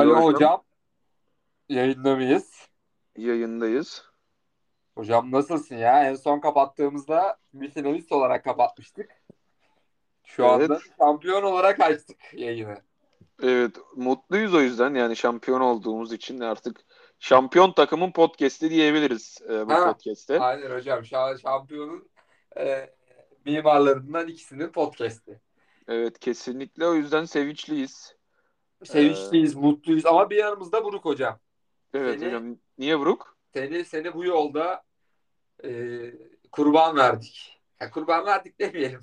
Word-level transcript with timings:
Alo 0.00 0.24
hocam. 0.24 0.62
yayında 1.68 2.16
mıyız? 2.16 2.68
Yayındayız. 3.16 4.04
Hocam 4.94 5.32
nasılsın 5.32 5.76
ya? 5.76 6.04
En 6.08 6.14
son 6.14 6.40
kapattığımızda 6.40 7.38
bir 7.54 7.70
finalist 7.70 8.12
olarak 8.12 8.44
kapatmıştık. 8.44 9.10
Şu 10.24 10.44
Evet. 10.44 10.70
anda 10.70 10.80
şampiyon 10.98 11.42
olarak 11.42 11.80
açtık 11.80 12.16
yayını. 12.34 12.82
Evet, 13.42 13.76
mutluyuz 13.96 14.54
o 14.54 14.60
yüzden 14.60 14.94
yani 14.94 15.16
şampiyon 15.16 15.60
olduğumuz 15.60 16.12
için 16.12 16.40
artık 16.40 16.80
şampiyon 17.18 17.72
takımın 17.72 18.12
podcast'i 18.12 18.70
diyebiliriz 18.70 19.38
e, 19.48 19.66
bu 19.66 19.72
Ha, 19.72 19.92
podcast'te. 19.92 20.40
Aynen 20.40 20.70
hocam. 20.70 21.00
Şa- 21.00 21.40
şampiyonun 21.40 22.08
e, 22.58 22.90
mimarlarından 23.44 24.28
ikisinin 24.28 24.68
podcast'i. 24.68 25.40
Evet, 25.88 26.18
kesinlikle 26.18 26.86
o 26.86 26.94
yüzden 26.94 27.24
sevinçliyiz. 27.24 28.16
Sevinçliyiz, 28.84 29.54
mutluyuz 29.54 30.06
ama 30.06 30.30
bir 30.30 30.36
yanımızda 30.36 30.84
Buruk 30.84 31.04
hocam. 31.04 31.38
Evet 31.94 32.18
Seni- 32.20 32.28
hocam, 32.28 32.56
niye 32.78 32.98
Buruk? 32.98 33.36
Seni, 33.54 33.84
seni 33.84 34.14
bu 34.14 34.24
yolda 34.24 34.82
e, 35.64 35.70
kurban 36.52 36.96
verdik. 36.96 37.60
Ya, 37.80 37.90
kurban 37.90 38.26
verdik 38.26 38.60
demeyelim. 38.60 39.00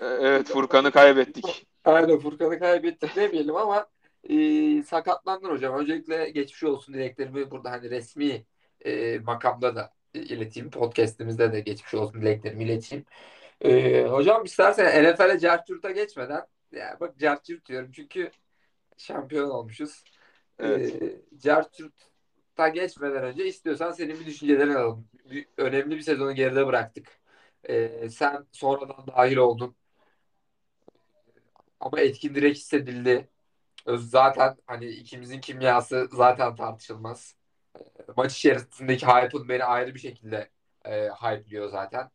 E, 0.00 0.06
Evet, 0.06 0.48
Furkan'ı 0.52 0.90
kaybettik. 0.90 1.66
Aynen 1.84 2.18
Furkan'ı 2.18 2.58
kaybettik 2.58 3.16
demeyelim 3.16 3.56
ama 3.56 3.86
e, 4.30 4.36
sakatlandın 4.82 5.50
hocam. 5.50 5.78
Öncelikle 5.78 6.30
geçmiş 6.30 6.62
olsun 6.62 6.94
dileklerimi 6.94 7.50
burada 7.50 7.70
hani 7.70 7.90
resmi 7.90 8.44
e, 8.84 9.18
makamda 9.18 9.76
da 9.76 9.92
ileteyim. 10.14 10.70
Podcast'imizde 10.70 11.52
de 11.52 11.60
geçmiş 11.60 11.94
olsun 11.94 12.20
dileklerimi 12.20 12.64
ileteyim. 12.64 13.04
E, 13.60 14.02
hocam 14.04 14.44
istersen 14.44 15.04
NFL'e 15.04 15.38
Certürk'e 15.38 15.92
geçmeden 15.92 16.46
ya 16.72 16.96
bak 17.00 17.18
Certürk 17.18 17.66
diyorum 17.66 17.90
çünkü 17.92 18.30
şampiyon 18.96 19.50
olmuşuz. 19.50 20.04
Evet. 20.58 21.02
E, 21.02 21.22
Certürk'e 21.38 22.68
geçmeden 22.74 23.22
önce 23.22 23.46
istiyorsan 23.46 23.92
senin 23.92 24.20
bir 24.20 24.26
düşüncelerini 24.26 24.76
alalım. 24.76 25.08
Bir, 25.30 25.46
önemli 25.56 25.96
bir 25.96 26.00
sezonu 26.00 26.34
geride 26.34 26.66
bıraktık. 26.66 27.20
E, 27.64 28.08
sen 28.10 28.46
sonradan 28.52 29.06
dahil 29.06 29.36
oldun. 29.36 29.76
Ama 31.80 32.00
etkin 32.00 32.34
direkt 32.34 32.58
hissedildi. 32.58 33.28
Zaten 33.88 34.56
hani 34.66 34.86
ikimizin 34.86 35.40
kimyası 35.40 36.08
zaten 36.12 36.56
tartışılmaz. 36.56 37.36
E, 37.78 38.02
Maç 38.16 38.36
içerisindeki 38.38 39.06
hype'ın 39.06 39.48
beni 39.48 39.64
ayrı 39.64 39.94
bir 39.94 40.00
şekilde 40.00 40.50
e, 40.84 41.08
hype'liyor 41.08 41.68
zaten. 41.70 42.10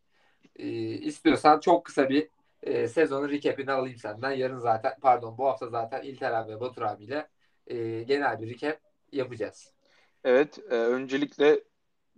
E, 0.56 0.68
istiyorsan 0.80 1.60
çok 1.60 1.86
kısa 1.86 2.10
bir 2.10 2.30
e, 2.64 2.88
sezonun 2.88 3.30
recap'ini 3.30 3.72
alayım 3.72 3.98
senden. 3.98 4.32
Yarın 4.32 4.60
zaten 4.60 4.94
pardon 5.02 5.38
bu 5.38 5.46
hafta 5.46 5.68
zaten 5.68 6.02
İlter 6.02 6.32
abi 6.32 6.52
ve 6.52 6.60
Batur 6.60 6.82
abiyle 6.82 7.28
e, 7.68 8.04
genel 8.04 8.42
bir 8.42 8.50
recap 8.50 8.80
yapacağız. 9.12 9.74
Evet, 10.24 10.60
e, 10.70 10.76
öncelikle 10.76 11.64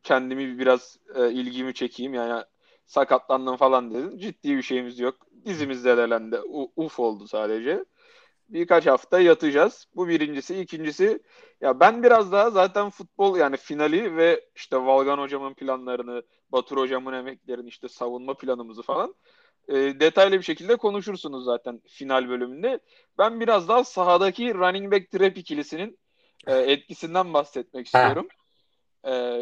kendimi 0.03 0.59
biraz 0.59 0.97
e, 1.16 1.31
ilgimi 1.31 1.73
çekeyim. 1.73 2.14
Yani 2.14 2.44
sakatlandım 2.86 3.56
falan 3.56 3.92
dedin. 3.94 4.17
Ciddi 4.17 4.58
bir 4.58 4.62
şeyimiz 4.62 5.00
yok. 5.00 5.28
Dizimiz 5.45 5.81
zedelendi. 5.81 6.39
Uf 6.75 7.00
oldu 7.00 7.28
sadece. 7.28 7.86
Birkaç 8.50 8.86
hafta 8.88 9.19
yatacağız. 9.19 9.88
Bu 9.95 10.08
birincisi. 10.08 10.59
İkincisi 10.59 11.23
ya 11.62 11.80
ben 11.80 12.03
biraz 12.03 12.31
daha 12.31 12.50
zaten 12.50 12.89
futbol 12.89 13.38
yani 13.38 13.58
finali 13.58 14.17
ve 14.17 14.45
işte 14.56 14.78
Valgan 14.78 15.17
hocamın 15.17 15.53
planlarını, 15.53 16.23
Batur 16.52 16.78
hocamın 16.78 17.14
emeklerini, 17.14 17.69
işte 17.69 17.88
savunma 17.88 18.34
planımızı 18.38 18.81
falan 18.81 19.16
e, 19.67 19.75
detaylı 19.75 20.37
bir 20.37 20.43
şekilde 20.43 20.75
konuşursunuz 20.75 21.45
zaten 21.45 21.81
final 21.87 22.29
bölümünde. 22.29 22.79
Ben 23.17 23.39
biraz 23.39 23.67
daha 23.67 23.83
sahadaki 23.83 24.53
running 24.53 24.93
back 24.93 25.11
trap 25.11 25.37
ikilisinin 25.37 25.99
e, 26.47 26.55
etkisinden 26.55 27.33
bahsetmek 27.33 27.85
istiyorum. 27.85 28.27
E, 29.07 29.41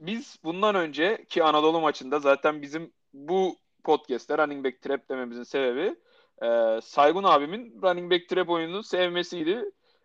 biz 0.00 0.38
bundan 0.44 0.74
önceki 0.74 1.44
Anadolu 1.44 1.80
maçında 1.80 2.18
zaten 2.18 2.62
bizim 2.62 2.92
bu 3.12 3.56
podcast'te 3.84 4.38
running 4.38 4.64
back 4.64 4.82
trap 4.82 5.08
dememizin 5.08 5.42
sebebi 5.42 5.96
e, 6.42 6.80
Saygun 6.82 7.24
abimin 7.24 7.82
running 7.82 8.12
back 8.12 8.28
trap 8.28 8.48
oyununu 8.48 8.82
sevmesiydi. 8.82 9.64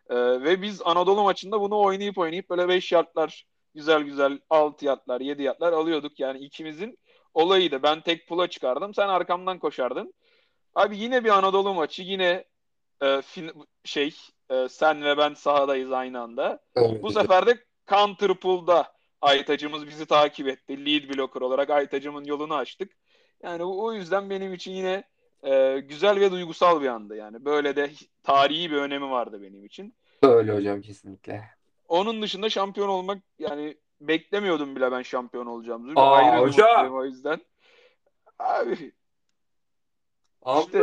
E, 0.09 0.15
ve 0.15 0.61
biz 0.61 0.81
Anadolu 0.85 1.23
maçında 1.23 1.61
bunu 1.61 1.81
oynayıp 1.81 2.17
oynayıp 2.17 2.49
böyle 2.49 2.67
5 2.67 2.91
yardlar 2.91 3.45
güzel 3.75 4.01
güzel 4.01 4.39
6 4.49 4.85
yardlar 4.85 5.21
7 5.21 5.43
yardlar 5.43 5.73
alıyorduk. 5.73 6.19
Yani 6.19 6.39
ikimizin 6.39 6.97
olayıydı. 7.35 7.83
Ben 7.83 8.01
tek 8.01 8.27
pula 8.27 8.47
çıkardım. 8.47 8.93
Sen 8.93 9.07
arkamdan 9.07 9.59
koşardın. 9.59 10.13
Abi 10.75 10.97
yine 10.97 11.23
bir 11.23 11.29
Anadolu 11.29 11.73
maçı. 11.73 12.01
Yine 12.01 12.45
e, 13.01 13.05
fin- 13.05 13.65
şey 13.83 14.15
e, 14.49 14.69
sen 14.69 15.03
ve 15.03 15.17
ben 15.17 15.33
sahadayız 15.33 15.91
aynı 15.91 16.21
anda. 16.21 16.59
Evet. 16.75 17.03
Bu 17.03 17.11
sefer 17.11 17.47
de 17.47 17.57
counter 17.89 18.33
pull'da 18.33 18.95
Aytacımız 19.21 19.87
bizi 19.87 20.05
takip 20.05 20.47
etti. 20.47 20.85
Lead 20.85 21.17
blocker 21.17 21.41
olarak 21.41 21.69
Aytacımın 21.69 22.23
yolunu 22.23 22.55
açtık. 22.55 22.91
Yani 23.43 23.63
o 23.63 23.93
yüzden 23.93 24.29
benim 24.29 24.53
için 24.53 24.71
yine 24.71 25.03
e, 25.43 25.79
güzel 25.79 26.19
ve 26.19 26.31
duygusal 26.31 26.81
bir 26.81 26.87
andı 26.87 27.15
yani. 27.15 27.45
Böyle 27.45 27.75
de 27.75 27.91
tarihi 28.23 28.71
bir 28.71 28.77
önemi 28.77 29.09
vardı 29.09 29.41
benim 29.41 29.65
için. 29.65 29.95
Öyle 30.23 30.55
hocam 30.55 30.81
kesinlikle. 30.81 31.43
Onun 31.87 32.21
dışında 32.21 32.49
şampiyon 32.49 32.87
olmak 32.87 33.23
yani 33.39 33.77
beklemiyordum 34.01 34.75
bile 34.75 34.91
ben 34.91 35.01
şampiyon 35.01 35.45
olacağımızı. 35.45 35.93
Aa, 35.99 36.11
Ayrı 36.15 36.45
mutluyum 36.47 36.95
o 36.95 37.05
yüzden. 37.05 37.41
Abi 38.39 38.71
İşte- 38.71 38.91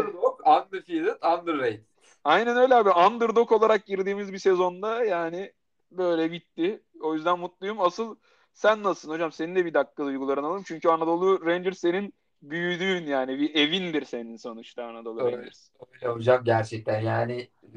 Underdog, 0.01 0.41
undefeated, 0.47 1.23
underrated. 1.23 1.81
aynen 2.25 2.57
öyle 2.57 2.75
abi. 2.75 2.91
Underdog 2.91 3.53
olarak 3.53 3.87
girdiğimiz 3.87 4.33
bir 4.33 4.39
sezonda 4.39 5.05
yani 5.05 5.53
böyle 5.91 6.33
bitti. 6.33 6.83
O 7.01 7.15
yüzden 7.15 7.39
mutluyum. 7.39 7.81
Asıl 7.81 8.17
sen 8.53 8.83
nasılsın 8.83 9.11
hocam? 9.15 9.33
Senin 9.33 9.55
de 9.57 9.65
bir 9.65 9.75
dakika 9.75 10.05
duygularını 10.05 10.47
alalım. 10.47 10.63
Çünkü 10.67 10.89
Anadolu 10.89 11.47
Rangers 11.47 11.79
senin 11.79 12.15
büyüdüğün 12.43 13.07
yani 13.07 13.39
bir 13.39 13.55
evindir 13.55 14.05
senin 14.05 14.37
sonuçta 14.37 14.85
Anadolu 14.85 15.23
Öyle. 15.25 15.37
Rangers. 15.37 15.69
Öyle 16.03 16.13
hocam 16.15 16.45
gerçekten 16.45 17.01
yani 17.01 17.51
e, 17.63 17.69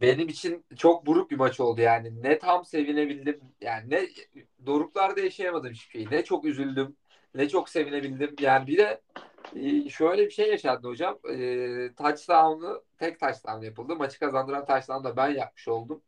benim 0.00 0.28
için 0.28 0.64
çok 0.76 1.06
buruk 1.06 1.30
bir 1.30 1.36
maç 1.36 1.60
oldu 1.60 1.80
yani. 1.80 2.22
Ne 2.22 2.38
tam 2.38 2.64
sevinebildim 2.64 3.40
yani 3.60 3.90
ne 3.90 4.08
doruklarda 4.66 5.20
yaşayamadım 5.20 5.70
hiçbir 5.72 5.90
şeyi. 5.90 6.10
Ne 6.10 6.24
çok 6.24 6.44
üzüldüm 6.44 6.96
ne 7.34 7.48
çok 7.48 7.68
sevinebildim. 7.68 8.36
Yani 8.40 8.66
bir 8.66 8.78
de 8.78 9.00
e, 9.56 9.88
şöyle 9.90 10.26
bir 10.26 10.30
şey 10.30 10.50
yaşandı 10.50 10.88
hocam. 10.88 11.18
E, 11.30 11.36
touchdown'u 11.94 12.84
tek 12.98 13.20
touchdown 13.20 13.64
yapıldı. 13.64 13.96
Maçı 13.96 14.18
kazandıran 14.18 14.66
touchdown'u 14.66 15.04
da 15.04 15.16
ben 15.16 15.28
yapmış 15.30 15.68
oldum. 15.68 16.02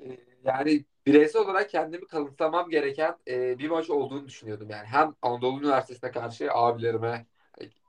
E, 0.00 0.18
yani 0.44 0.84
bireysel 1.06 1.42
olarak 1.42 1.70
kendimi 1.70 2.06
kanıtlamam 2.06 2.70
gereken 2.70 3.16
e, 3.28 3.58
bir 3.58 3.70
maç 3.70 3.90
olduğunu 3.90 4.26
düşünüyordum. 4.26 4.70
Yani 4.70 4.86
hem 4.86 5.14
Anadolu 5.22 5.60
Üniversitesi'ne 5.60 6.10
karşı 6.10 6.52
abilerime 6.52 7.26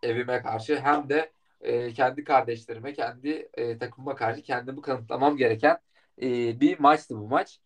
evime 0.03 0.41
karşı 0.41 0.79
hem 0.79 1.09
de 1.09 1.31
e, 1.63 1.93
kendi 1.93 2.23
kardeşlerime, 2.23 2.93
kendi 2.93 3.49
e, 3.53 3.77
takımıma 3.77 4.15
karşı 4.15 4.41
kendimi 4.43 4.81
kanıtlamam 4.81 5.37
gereken 5.37 5.79
e, 6.21 6.59
bir 6.59 6.79
maçtı 6.79 7.17
bu 7.19 7.27
maç. 7.27 7.59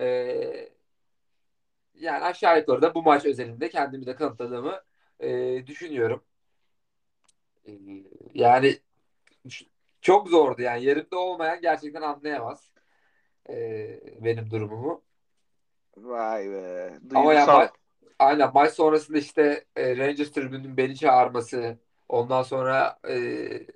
E, 0.00 0.72
yani 1.94 2.24
aşağı 2.24 2.58
yukarı 2.58 2.82
da 2.82 2.94
bu 2.94 3.02
maç 3.02 3.24
özelinde 3.24 3.70
kendimi 3.70 4.06
de 4.06 4.14
kanıtladığımı 4.16 4.82
e, 5.20 5.66
düşünüyorum. 5.66 6.24
E, 7.66 7.72
yani 8.34 8.78
çok 10.00 10.28
zordu 10.28 10.62
yani 10.62 10.84
yerimde 10.84 11.16
olmayan 11.16 11.60
gerçekten 11.60 12.02
anlayamaz 12.02 12.72
e, 13.50 13.54
benim 14.24 14.50
durumumu. 14.50 15.04
Vay 15.96 16.48
be. 16.50 16.98
Ama 17.14 17.34
ya 17.34 17.44
Duygusal. 17.44 17.60
ma- 17.60 17.72
aynen 18.18 18.50
maç 18.54 18.72
sonrasında 18.72 19.18
işte 19.18 19.64
e, 19.76 19.96
Rangers 19.96 20.32
tribünün 20.32 20.76
beni 20.76 20.96
çağırması, 20.96 21.78
ondan 22.08 22.42
sonra 22.42 22.98
e, 23.08 23.66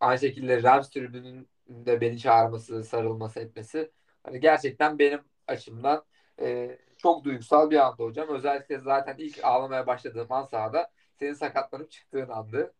aynı 0.00 0.18
şekilde 0.18 0.62
Rams 0.62 0.90
tribünün 0.90 1.48
de 1.68 2.00
beni 2.00 2.18
çağırması, 2.18 2.84
sarılması 2.84 3.40
etmesi 3.40 3.90
hani 4.22 4.40
gerçekten 4.40 4.98
benim 4.98 5.20
açımdan 5.46 6.04
e, 6.40 6.78
çok 6.98 7.24
duygusal 7.24 7.70
bir 7.70 7.76
andı 7.86 8.02
hocam. 8.02 8.28
Özellikle 8.28 8.78
zaten 8.80 9.16
ilk 9.18 9.44
ağlamaya 9.44 9.86
başladığım 9.86 10.32
an 10.32 10.44
sahada 10.44 10.90
senin 11.18 11.32
sakatlanıp 11.34 11.90
çıktığın 11.90 12.28
andı. 12.28 12.74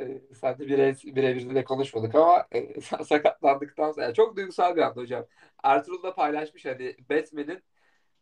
E, 0.00 0.20
sen 0.34 0.58
de 0.58 0.66
bire, 0.68 0.94
birebir 1.04 1.54
de 1.54 1.64
konuşmadık 1.64 2.14
ama 2.14 2.46
e, 2.52 2.80
sakatlandıktan 3.04 3.92
sonra 3.92 4.04
yani 4.06 4.14
çok 4.14 4.36
duygusal 4.36 4.76
bir 4.76 4.82
andı 4.82 5.00
hocam. 5.00 5.26
Ertuğrul 5.64 6.02
da 6.02 6.14
paylaşmış 6.14 6.66
hani 6.66 6.96
Batman'in 7.10 7.62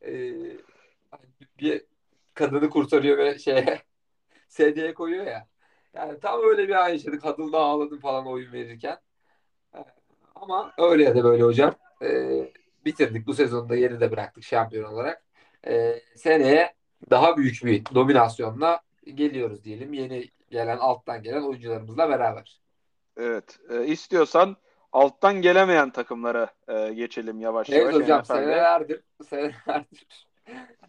e, 0.02 0.12
hani 1.10 1.26
bir 1.60 1.84
kadını 2.34 2.70
kurtarıyor 2.70 3.18
ve 3.18 3.38
şeye 3.38 3.82
sedyeye 4.48 4.94
koyuyor 4.94 5.26
ya. 5.26 5.48
Yani 5.94 6.20
tam 6.20 6.40
öyle 6.44 6.68
bir 6.68 6.74
an 6.84 6.88
yaşadık. 6.88 7.24
Huddle'da 7.24 7.58
ağladım 7.58 8.00
falan 8.00 8.26
oyun 8.26 8.52
verirken. 8.52 8.98
Ee, 9.76 9.78
Ama 10.34 10.72
öyle 10.78 11.04
ya 11.04 11.14
da 11.14 11.24
böyle 11.24 11.42
hocam. 11.42 11.74
Ee, 12.02 12.52
bitirdik. 12.84 13.26
Bu 13.26 13.34
sezonu 13.34 13.68
da 13.68 13.76
geride 13.76 14.10
bıraktık 14.10 14.44
şampiyon 14.44 14.92
olarak. 14.92 15.22
Ee, 15.66 16.00
seneye 16.16 16.74
daha 17.10 17.36
büyük 17.36 17.64
bir 17.64 17.84
dominasyonla 17.94 18.80
geliyoruz 19.14 19.64
diyelim. 19.64 19.92
Yeni 19.92 20.28
gelen 20.50 20.78
alttan 20.78 21.22
gelen 21.22 21.42
oyuncularımızla 21.42 22.08
beraber. 22.08 22.60
Evet. 23.16 23.58
E, 23.70 23.86
istiyorsan 23.86 24.56
alttan 24.92 25.42
gelemeyen 25.42 25.90
takımlara 25.90 26.48
e, 26.68 26.92
geçelim 26.92 27.40
yavaş 27.40 27.70
Evet 27.70 27.80
yavaş. 27.80 27.94
hocam 27.94 28.20
NFL'de. 28.20 28.34
senelerdir, 28.34 29.00
senelerdir 29.28 30.26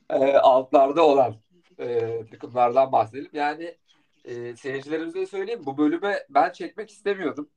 e, 0.10 0.16
altlarda 0.38 1.04
olan 1.08 1.36
e, 1.80 2.20
takımlardan 2.32 2.92
bahsedelim. 2.92 3.30
Yani 3.34 3.78
e, 4.26 4.56
seyircilerimize 4.56 5.20
de 5.20 5.26
söyleyeyim 5.26 5.62
bu 5.66 5.78
bölüme 5.78 6.26
ben 6.30 6.52
çekmek 6.52 6.92
istemiyordum. 6.92 7.50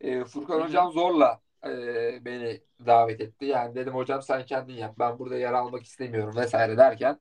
E, 0.00 0.24
Furkan 0.24 0.54
Hı 0.54 0.58
hı. 0.58 0.64
hocam 0.64 0.92
zorla 0.92 1.42
e, 1.66 2.24
beni 2.24 2.60
davet 2.86 3.20
etti. 3.20 3.44
Yani 3.44 3.74
dedim 3.74 3.94
hocam 3.94 4.22
sen 4.22 4.46
kendin 4.46 4.74
yap 4.74 4.94
ben 4.98 5.18
burada 5.18 5.36
yer 5.36 5.52
almak 5.52 5.82
istemiyorum 5.84 6.36
vesaire 6.36 6.76
derken 6.76 7.20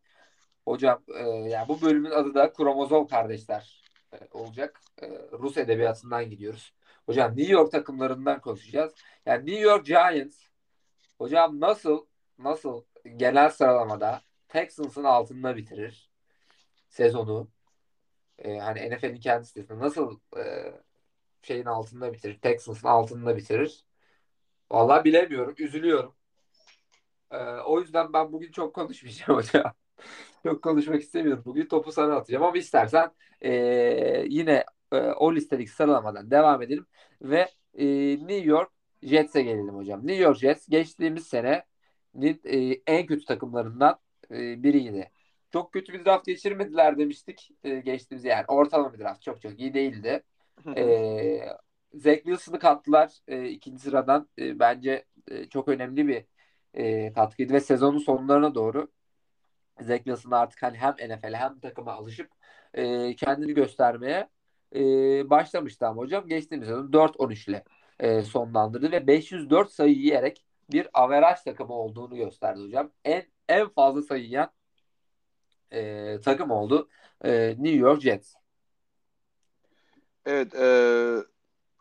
hocam 0.66 1.04
e, 1.16 1.24
yani 1.28 1.68
bu 1.68 1.82
bölümün 1.82 2.12
adı 2.12 2.34
da 2.34 2.54
Kromozom 2.54 3.08
Kardeşler 3.08 3.84
e, 4.14 4.18
olacak. 4.32 4.82
E, 5.02 5.08
Rus 5.32 5.58
edebiyatından 5.58 6.30
gidiyoruz. 6.30 6.74
Hocam 7.06 7.38
New 7.38 7.54
York 7.54 7.72
takımlarından 7.72 8.42
konuşacağız. 8.42 8.94
Yani 9.26 9.46
New 9.46 9.62
York 9.62 9.86
Giants 9.86 10.38
hocam 11.18 11.60
nasıl 11.60 12.06
nasıl 12.40 12.84
genel 13.18 13.50
sıralamada 13.50 14.22
Texans'ın 14.50 15.04
altında 15.04 15.56
bitirir 15.56 16.12
sezonu? 16.90 17.52
E, 18.40 18.58
hani 18.60 18.90
NFL'in 18.92 19.20
kendi 19.20 19.46
sitesinde 19.46 19.80
nasıl 19.80 20.20
e, 20.38 20.74
şeyin 21.42 21.66
altında 21.66 22.14
bitirir? 22.14 22.40
Texans'ın 22.40 22.88
altında 22.88 23.38
bitirir. 23.38 23.86
Vallahi 24.72 25.06
bilemiyorum. 25.06 25.56
Üzülüyorum. 25.60 26.16
E, 27.32 27.38
o 27.66 27.80
yüzden 27.82 28.14
ben 28.14 28.32
bugün 28.34 28.52
çok 28.52 28.76
konuşmayacağım 28.76 29.40
hocam. 29.40 29.74
Çok 30.44 30.64
konuşmak 30.64 31.02
istemiyorum. 31.02 31.44
Bugün 31.46 31.66
topu 31.68 31.92
sana 31.92 32.16
atacağım 32.16 32.44
ama 32.44 32.58
istersen 32.58 33.12
e, 33.42 33.52
yine 34.30 34.66
e, 34.92 34.98
o 34.98 35.36
listelik 35.36 35.70
sıralamadan 35.70 36.32
devam 36.32 36.62
edelim 36.62 36.86
ve 37.22 37.50
e, 37.74 37.86
New 38.28 38.46
York 38.50 38.72
Jets'e 39.04 39.42
gelelim 39.42 39.76
hocam. 39.76 40.08
New 40.08 40.24
York 40.24 40.38
Jets 40.38 40.68
geçtiğimiz 40.70 41.28
senenin 41.28 42.42
e, 42.46 42.82
en 42.88 43.06
kötü 43.06 43.26
takımlarından 43.26 44.00
e, 44.32 44.64
biriydi. 44.64 45.12
Çok 45.54 45.74
kötü 45.74 45.94
bir 45.94 46.06
draft 46.06 46.26
geçirmediler 46.26 46.98
demiştik 46.98 47.52
e, 47.64 47.80
geçtiğimiz 47.80 48.26
yani 48.26 48.46
ortalama 48.48 48.94
bir 48.94 49.00
draft 49.00 49.22
çok 49.22 49.42
çok 49.42 49.60
iyi 49.60 49.74
değildi. 49.74 50.24
E, 50.78 51.40
Zach 51.94 52.16
Wilson'ı 52.18 52.60
kattılar 52.60 53.12
e, 53.28 53.50
ikinci 53.50 53.84
sıradan. 53.84 54.30
E, 54.40 54.60
bence 54.60 55.06
e, 55.32 55.50
çok 55.50 55.68
önemli 55.68 56.08
bir 56.08 56.26
e, 56.74 57.14
katkıydı 57.14 57.54
ve 57.54 57.60
sezonun 57.60 57.98
sonlarına 57.98 58.56
doğru 58.56 58.92
Zach 59.82 59.98
Wilson 60.04 60.32
artık 60.32 60.64
hani 60.64 60.78
hem 60.78 60.94
NFL'e 60.94 61.38
hem 61.38 61.60
takıma 61.60 61.94
alışıp 61.94 62.30
e, 62.74 63.16
kendini 63.16 63.54
göstermeye 63.54 64.30
e, 64.76 64.80
başlamıştı 65.30 65.88
ama 65.88 66.02
hocam 66.02 66.28
geçtiğimiz 66.28 66.68
sezon 66.68 66.92
4-13 66.92 67.50
ile 67.52 67.64
e, 68.00 68.22
sonlandırdı 68.22 68.92
ve 68.92 69.08
504 69.08 69.72
sayı 69.72 69.94
yiyerek 69.96 70.46
bir 70.72 70.88
averaj 70.94 71.42
takımı 71.42 71.74
olduğunu 71.74 72.16
gösterdi 72.16 72.62
hocam. 72.62 72.92
En 73.06 73.24
en 73.50 73.70
fazla 73.70 74.02
sayı 74.02 74.24
yiyen 74.24 74.50
e, 75.74 76.20
takım 76.22 76.52
oldu 76.52 76.90
e, 77.26 77.50
New 77.50 77.78
York 77.78 78.02
Jets. 78.02 78.34
Evet, 80.26 80.56
e, 80.56 80.68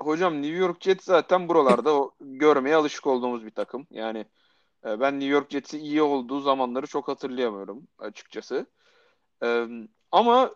hocam 0.00 0.42
New 0.42 0.56
York 0.56 0.82
Jets 0.82 1.04
zaten 1.04 1.48
buralarda 1.48 1.94
o, 1.94 2.14
görmeye 2.20 2.76
alışık 2.76 3.06
olduğumuz 3.06 3.44
bir 3.44 3.50
takım. 3.50 3.86
Yani 3.90 4.18
e, 4.86 5.00
ben 5.00 5.14
New 5.14 5.32
York 5.32 5.50
Jets'i 5.50 5.78
iyi 5.78 6.02
olduğu 6.02 6.40
zamanları 6.40 6.86
çok 6.86 7.08
hatırlayamıyorum 7.08 7.88
açıkçası. 7.98 8.66
E, 9.44 9.66
ama 10.10 10.54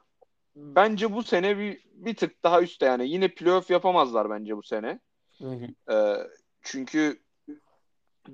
bence 0.56 1.12
bu 1.12 1.22
sene 1.22 1.58
bir 1.58 1.86
bir 1.92 2.16
tık 2.16 2.44
daha 2.44 2.62
üstte 2.62 2.86
yani 2.86 3.08
yine 3.08 3.28
playoff 3.28 3.70
yapamazlar 3.70 4.30
bence 4.30 4.56
bu 4.56 4.62
sene. 4.62 5.00
Hı 5.38 5.48
hı. 5.48 5.92
E, 5.94 6.28
çünkü 6.62 7.22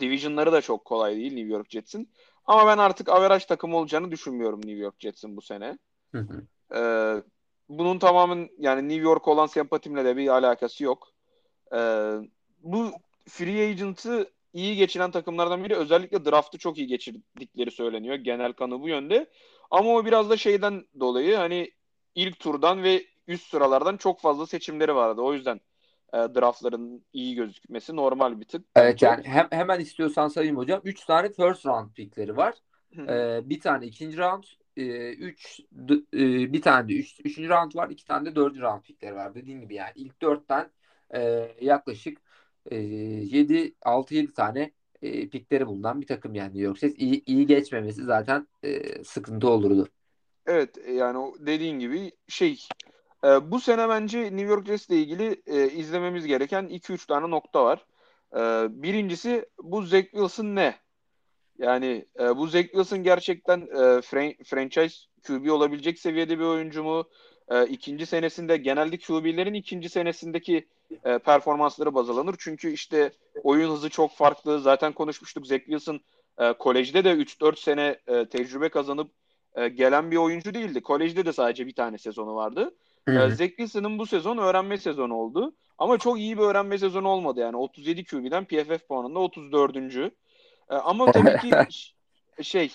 divisionları 0.00 0.52
da 0.52 0.60
çok 0.60 0.84
kolay 0.84 1.16
değil 1.16 1.34
New 1.34 1.52
York 1.52 1.70
Jets'in. 1.70 2.12
Ama 2.44 2.66
ben 2.66 2.78
artık 2.78 3.08
average 3.08 3.44
takım 3.46 3.74
olacağını 3.74 4.10
düşünmüyorum 4.10 4.60
New 4.60 4.80
York 4.82 4.94
Jets'in 4.98 5.36
bu 5.36 5.42
sene. 5.42 5.78
Hı 6.12 6.18
hı. 6.18 6.46
Ee, 6.76 7.22
bunun 7.68 7.98
tamamen 7.98 8.48
yani 8.58 8.88
New 8.88 9.02
York 9.02 9.28
olan 9.28 9.46
sempatimle 9.46 10.04
de 10.04 10.16
bir 10.16 10.28
alakası 10.28 10.84
yok. 10.84 11.08
Ee, 11.74 12.14
bu 12.62 12.90
free 13.28 13.70
agent'ı 13.70 14.30
iyi 14.52 14.76
geçiren 14.76 15.10
takımlardan 15.10 15.64
biri. 15.64 15.76
Özellikle 15.76 16.24
draft'ı 16.24 16.58
çok 16.58 16.78
iyi 16.78 16.86
geçirdikleri 16.86 17.70
söyleniyor. 17.70 18.14
Genel 18.14 18.52
kanı 18.52 18.80
bu 18.80 18.88
yönde. 18.88 19.30
Ama 19.70 19.90
o 19.90 20.04
biraz 20.04 20.30
da 20.30 20.36
şeyden 20.36 20.86
dolayı 21.00 21.36
hani 21.36 21.70
ilk 22.14 22.40
turdan 22.40 22.82
ve 22.82 23.06
üst 23.26 23.50
sıralardan 23.50 23.96
çok 23.96 24.20
fazla 24.20 24.46
seçimleri 24.46 24.94
vardı. 24.94 25.20
O 25.20 25.34
yüzden 25.34 25.60
e, 26.14 26.16
draftların 26.16 27.04
iyi 27.12 27.34
gözükmesi 27.34 27.96
normal 27.96 28.40
bir 28.40 28.44
tık. 28.44 28.64
Evet 28.76 29.02
yani 29.02 29.24
hem, 29.24 29.48
hemen 29.50 29.80
istiyorsan 29.80 30.28
sayayım 30.28 30.56
hocam. 30.56 30.80
3 30.84 31.04
tane 31.04 31.28
first 31.28 31.66
round 31.66 31.90
pickleri 31.90 32.36
var. 32.36 32.54
Ee, 32.98 33.40
bir 33.44 33.60
tane 33.60 33.86
ikinci 33.86 34.18
round, 34.18 34.44
3 34.76 35.60
bir 35.72 36.62
tane 36.62 36.88
de 36.88 36.92
3 36.92 37.20
üçüncü 37.24 37.48
round 37.48 37.74
var, 37.74 37.90
iki 37.90 38.04
tane 38.04 38.30
de 38.30 38.36
dördüncü 38.36 38.62
round 38.62 38.82
pickleri 38.82 39.14
var. 39.14 39.34
Dediğim 39.34 39.60
gibi 39.60 39.74
yani 39.74 39.92
ilk 39.94 40.22
dörtten 40.22 40.70
e, 41.14 41.48
yaklaşık 41.60 42.18
e, 42.70 42.76
7 42.76 43.74
6 43.82 44.14
7 44.14 44.32
tane 44.32 44.72
e, 45.02 45.28
pickleri 45.28 45.66
bulunan 45.66 46.00
bir 46.00 46.06
takım 46.06 46.34
yani 46.34 46.48
New 46.48 46.62
York 46.62 46.78
Jets. 46.78 46.94
İyi, 46.98 47.22
iyi 47.26 47.46
geçmemesi 47.46 48.04
zaten 48.04 48.48
e, 48.62 49.04
sıkıntı 49.04 49.48
olurdu. 49.48 49.88
Evet 50.46 50.78
e, 50.84 50.92
yani 50.92 51.32
dediğin 51.38 51.78
gibi 51.78 52.12
şey 52.28 52.60
e, 53.24 53.50
bu 53.50 53.60
sene 53.60 53.88
bence 53.88 54.22
New 54.22 54.46
York 54.46 54.66
Jets'le 54.66 54.90
ilgili 54.90 55.42
e, 55.46 55.70
izlememiz 55.70 56.26
gereken 56.26 56.64
2-3 56.64 57.06
tane 57.06 57.30
nokta 57.30 57.64
var. 57.64 57.86
E, 58.36 58.38
birincisi 58.82 59.46
bu 59.62 59.82
Zach 59.82 60.04
Wilson 60.04 60.44
ne? 60.46 60.74
Yani 61.58 62.06
e, 62.20 62.36
bu 62.36 62.46
Zach 62.46 62.64
Wilson 62.64 63.02
gerçekten 63.02 63.60
e, 63.60 64.00
fran- 64.02 64.44
franchise 64.44 64.96
QB 65.26 65.50
olabilecek 65.50 65.98
seviyede 65.98 66.38
bir 66.38 66.44
oyuncu 66.44 66.84
mu? 66.84 67.04
E, 67.48 67.66
ikinci 67.66 68.06
senesinde 68.06 68.56
genelde 68.56 68.98
QB'lerin 68.98 69.54
ikinci 69.54 69.88
senesindeki 69.88 70.68
e, 71.04 71.18
performansları 71.18 71.94
baz 71.94 72.10
alınır. 72.10 72.34
Çünkü 72.38 72.72
işte 72.72 73.12
oyun 73.42 73.70
hızı 73.70 73.90
çok 73.90 74.12
farklı. 74.16 74.60
Zaten 74.60 74.92
konuşmuştuk 74.92 75.46
Zach 75.46 75.60
Wilson 75.60 76.00
e, 76.38 76.52
kolejde 76.52 77.04
de 77.04 77.12
3-4 77.12 77.56
sene 77.58 77.98
e, 78.06 78.28
tecrübe 78.28 78.68
kazanıp 78.68 79.10
e, 79.54 79.68
gelen 79.68 80.10
bir 80.10 80.16
oyuncu 80.16 80.54
değildi. 80.54 80.82
Kolejde 80.82 81.26
de 81.26 81.32
sadece 81.32 81.66
bir 81.66 81.74
tane 81.74 81.98
sezonu 81.98 82.34
vardı. 82.34 82.74
Hı 83.08 83.12
E, 83.12 83.18
hı. 83.18 83.30
Zach 83.30 83.48
Wilson'ın 83.48 83.98
bu 83.98 84.06
sezon 84.06 84.38
öğrenme 84.38 84.78
sezonu 84.78 85.14
oldu. 85.14 85.54
Ama 85.78 85.98
çok 85.98 86.18
iyi 86.18 86.38
bir 86.38 86.42
öğrenme 86.42 86.78
sezonu 86.78 87.08
olmadı. 87.08 87.40
Yani 87.40 87.56
37 87.56 88.04
QB'den 88.04 88.44
PFF 88.44 88.88
puanında 88.88 89.18
34. 89.18 89.76
E, 89.76 90.10
ama 90.68 91.06
tabii 91.12 91.38
ki 91.38 91.50
şey 92.42 92.72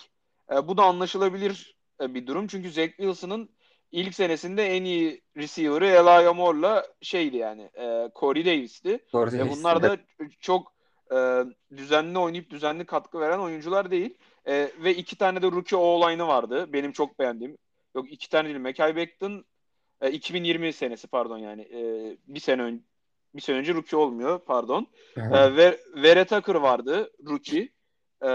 e, 0.51 0.67
bu 0.67 0.77
da 0.77 0.83
anlaşılabilir 0.83 1.75
e, 2.01 2.13
bir 2.13 2.27
durum. 2.27 2.47
Çünkü 2.47 2.71
Zach 2.71 2.89
Wilson'ın 2.89 3.49
ilk 3.91 4.15
senesinde 4.15 4.65
en 4.65 4.83
iyi 4.83 5.21
receiver'ı 5.37 5.85
Elijah 5.85 6.35
Moore'la 6.35 6.87
şeydi 7.01 7.37
yani 7.37 7.69
e, 7.79 8.09
Corey 8.15 8.45
Davis'ti. 8.45 8.99
Doğru 9.13 9.31
Ve 9.31 9.49
bunlar 9.49 9.83
da 9.83 9.97
çok 10.39 10.73
e, 11.15 11.43
düzenli 11.77 12.17
oynayıp 12.17 12.49
düzenli 12.49 12.85
katkı 12.85 13.19
veren 13.19 13.39
oyuncular 13.39 13.91
değil. 13.91 14.17
E, 14.47 14.71
ve 14.83 14.95
iki 14.95 15.17
tane 15.17 15.41
de 15.41 15.51
rookie 15.51 15.77
O-line'ı 15.77 16.27
vardı. 16.27 16.73
Benim 16.73 16.91
çok 16.91 17.19
beğendiğim. 17.19 17.57
Yok 17.95 18.11
iki 18.11 18.29
tane 18.29 18.47
değil. 18.47 18.59
Mekhi 18.59 18.95
Becton 18.95 19.45
e, 20.01 20.11
2020 20.11 20.73
senesi 20.73 21.07
pardon 21.07 21.37
yani. 21.37 21.61
E, 21.61 21.81
bir 22.27 22.39
sene 22.39 22.61
önce 22.61 22.83
bir 23.35 23.41
sene 23.41 23.57
önce 23.57 23.73
rookie 23.73 23.97
olmuyor 23.97 24.39
pardon. 24.39 24.87
E, 25.17 25.21
hı. 25.21 25.57
ve 25.57 25.79
Vere 25.95 26.25
Tucker 26.25 26.55
vardı 26.55 27.11
rookie. 27.27 27.69
E, 28.25 28.29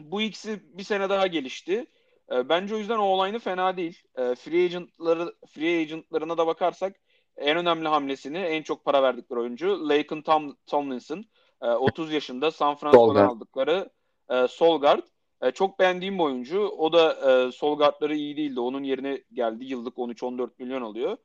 bu 0.00 0.22
ikisi 0.22 0.78
bir 0.78 0.82
sene 0.82 1.08
daha 1.08 1.26
gelişti. 1.26 1.86
E, 2.32 2.48
bence 2.48 2.74
o 2.74 2.78
yüzden 2.78 2.98
O-line'ı 2.98 3.38
fena 3.38 3.76
değil. 3.76 4.02
E, 4.16 4.34
free 4.34 4.64
agentları 4.64 5.34
free 5.48 5.80
agentlarına 5.80 6.38
da 6.38 6.46
bakarsak 6.46 6.96
en 7.36 7.56
önemli 7.56 7.88
hamlesini 7.88 8.38
en 8.38 8.62
çok 8.62 8.84
para 8.84 9.02
verdikleri 9.02 9.40
oyuncu 9.40 9.88
Laken 9.88 10.22
Tom, 10.22 10.56
Tomlinson. 10.66 11.24
E, 11.62 11.66
30 11.66 12.12
yaşında 12.12 12.50
San 12.50 12.74
Francisco'dan 12.74 13.28
aldıkları 13.28 13.90
e, 14.30 14.48
sol 14.48 14.80
guard. 14.80 15.02
E, 15.42 15.50
çok 15.50 15.78
beğendiğim 15.78 16.18
bir 16.18 16.22
oyuncu. 16.22 16.60
O 16.68 16.92
da 16.92 17.12
e, 17.48 17.52
sol 17.52 17.78
guardları 17.78 18.16
iyi 18.16 18.36
değildi. 18.36 18.60
Onun 18.60 18.82
yerine 18.82 19.22
geldi. 19.32 19.64
Yıllık 19.64 19.96
13-14 19.96 20.50
milyon 20.58 20.82
alıyor. 20.82 21.16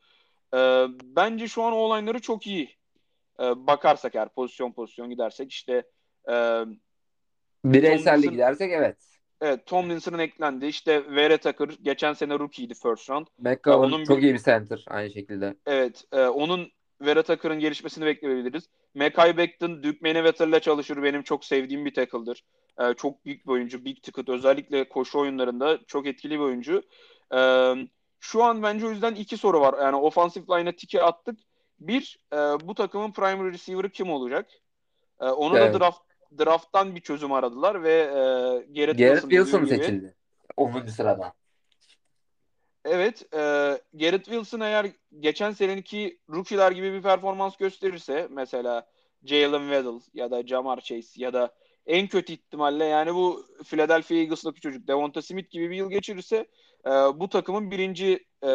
E, 0.53 0.57
bence 1.03 1.47
şu 1.47 1.63
an 1.63 1.73
O-line'ları 1.73 2.19
çok 2.21 2.47
iyi. 2.47 2.69
E, 3.39 3.67
bakarsak 3.67 4.15
eğer 4.15 4.29
pozisyon 4.29 4.71
pozisyon 4.71 5.09
gidersek 5.09 5.51
işte 5.51 5.83
e, 6.29 6.65
Tomlinson- 7.63 8.31
gidersek 8.31 8.71
evet. 8.71 8.97
evet 9.41 9.65
Tomlinson'ın 9.65 10.19
eklendi. 10.19 10.65
İşte 10.65 11.15
Vere 11.15 11.37
Tucker 11.37 11.69
geçen 11.81 12.13
sene 12.13 12.39
rookie'ydi 12.39 12.73
first 12.73 13.09
round. 13.09 13.27
McCollum 13.39 13.81
onun 13.93 14.03
çok 14.03 14.17
bir- 14.17 14.23
iyi 14.23 14.33
bir 14.33 14.39
center 14.39 14.85
aynı 14.87 15.09
şekilde. 15.11 15.55
Evet, 15.65 16.03
e, 16.11 16.21
onun 16.25 16.71
Vera 17.01 17.23
Tucker'ın 17.23 17.59
gelişmesini 17.59 18.05
bekleyebiliriz. 18.05 18.69
Mekhi 18.93 19.37
Becton, 19.37 19.83
Duke 19.83 19.97
Manyweather'la 20.01 20.59
çalışır. 20.59 21.03
Benim 21.03 21.23
çok 21.23 21.45
sevdiğim 21.45 21.85
bir 21.85 21.93
tackle'dır. 21.93 22.43
E, 22.79 22.93
çok 22.93 23.25
büyük 23.25 23.45
bir 23.45 23.51
oyuncu. 23.51 23.85
Big 23.85 24.03
ticket. 24.03 24.29
Özellikle 24.29 24.89
koşu 24.89 25.19
oyunlarında 25.19 25.79
çok 25.87 26.07
etkili 26.07 26.33
bir 26.33 26.43
oyuncu. 26.43 26.83
E, 27.35 27.39
şu 28.19 28.43
an 28.43 28.63
bence 28.63 28.85
o 28.85 28.89
yüzden 28.89 29.15
iki 29.15 29.37
soru 29.37 29.61
var. 29.61 29.83
Yani 29.83 29.95
offensive 29.95 30.45
line'a 30.59 30.71
tiki 30.71 31.03
attık. 31.03 31.39
Bir, 31.79 32.19
e, 32.33 32.37
bu 32.37 32.75
takımın 32.75 33.11
primary 33.11 33.53
receiver'ı 33.53 33.89
kim 33.89 34.09
olacak? 34.09 34.49
E, 35.21 35.25
onu 35.25 35.57
Evet. 35.57 35.73
da 35.73 35.79
draft 35.79 36.01
draft'tan 36.37 36.95
bir 36.95 37.01
çözüm 37.01 37.31
aradılar 37.31 37.83
ve 37.83 37.93
e, 37.93 38.11
Garrett, 38.73 38.99
Garrett 38.99 39.21
Wilson, 39.21 39.59
Wilson 39.59 39.65
seçildi. 39.65 40.15
10. 40.57 40.85
sırada. 40.85 41.33
Evet, 42.85 43.33
e, 43.33 43.37
Garrett 43.93 44.25
Wilson 44.25 44.59
eğer 44.59 44.87
geçen 45.19 45.51
seneki 45.51 46.19
rookie'ler 46.29 46.71
gibi 46.71 46.93
bir 46.93 47.01
performans 47.01 47.57
gösterirse 47.57 48.27
mesela 48.29 48.87
Jalen 49.23 49.59
Waddle 49.59 49.99
ya 50.13 50.31
da 50.31 50.47
Jamar 50.47 50.81
Chase 50.81 51.21
ya 51.21 51.33
da 51.33 51.51
en 51.87 52.07
kötü 52.07 52.33
ihtimalle 52.33 52.85
yani 52.85 53.13
bu 53.15 53.45
Philadelphia 53.63 54.15
Eagles'daki 54.15 54.61
çocuk 54.61 54.87
Devonta 54.87 55.21
Smith 55.21 55.49
gibi 55.49 55.69
bir 55.69 55.75
yıl 55.75 55.89
geçirirse 55.89 56.47
e, 56.85 56.89
bu 56.89 57.29
takımın 57.29 57.71
birinci 57.71 58.25
e, 58.43 58.49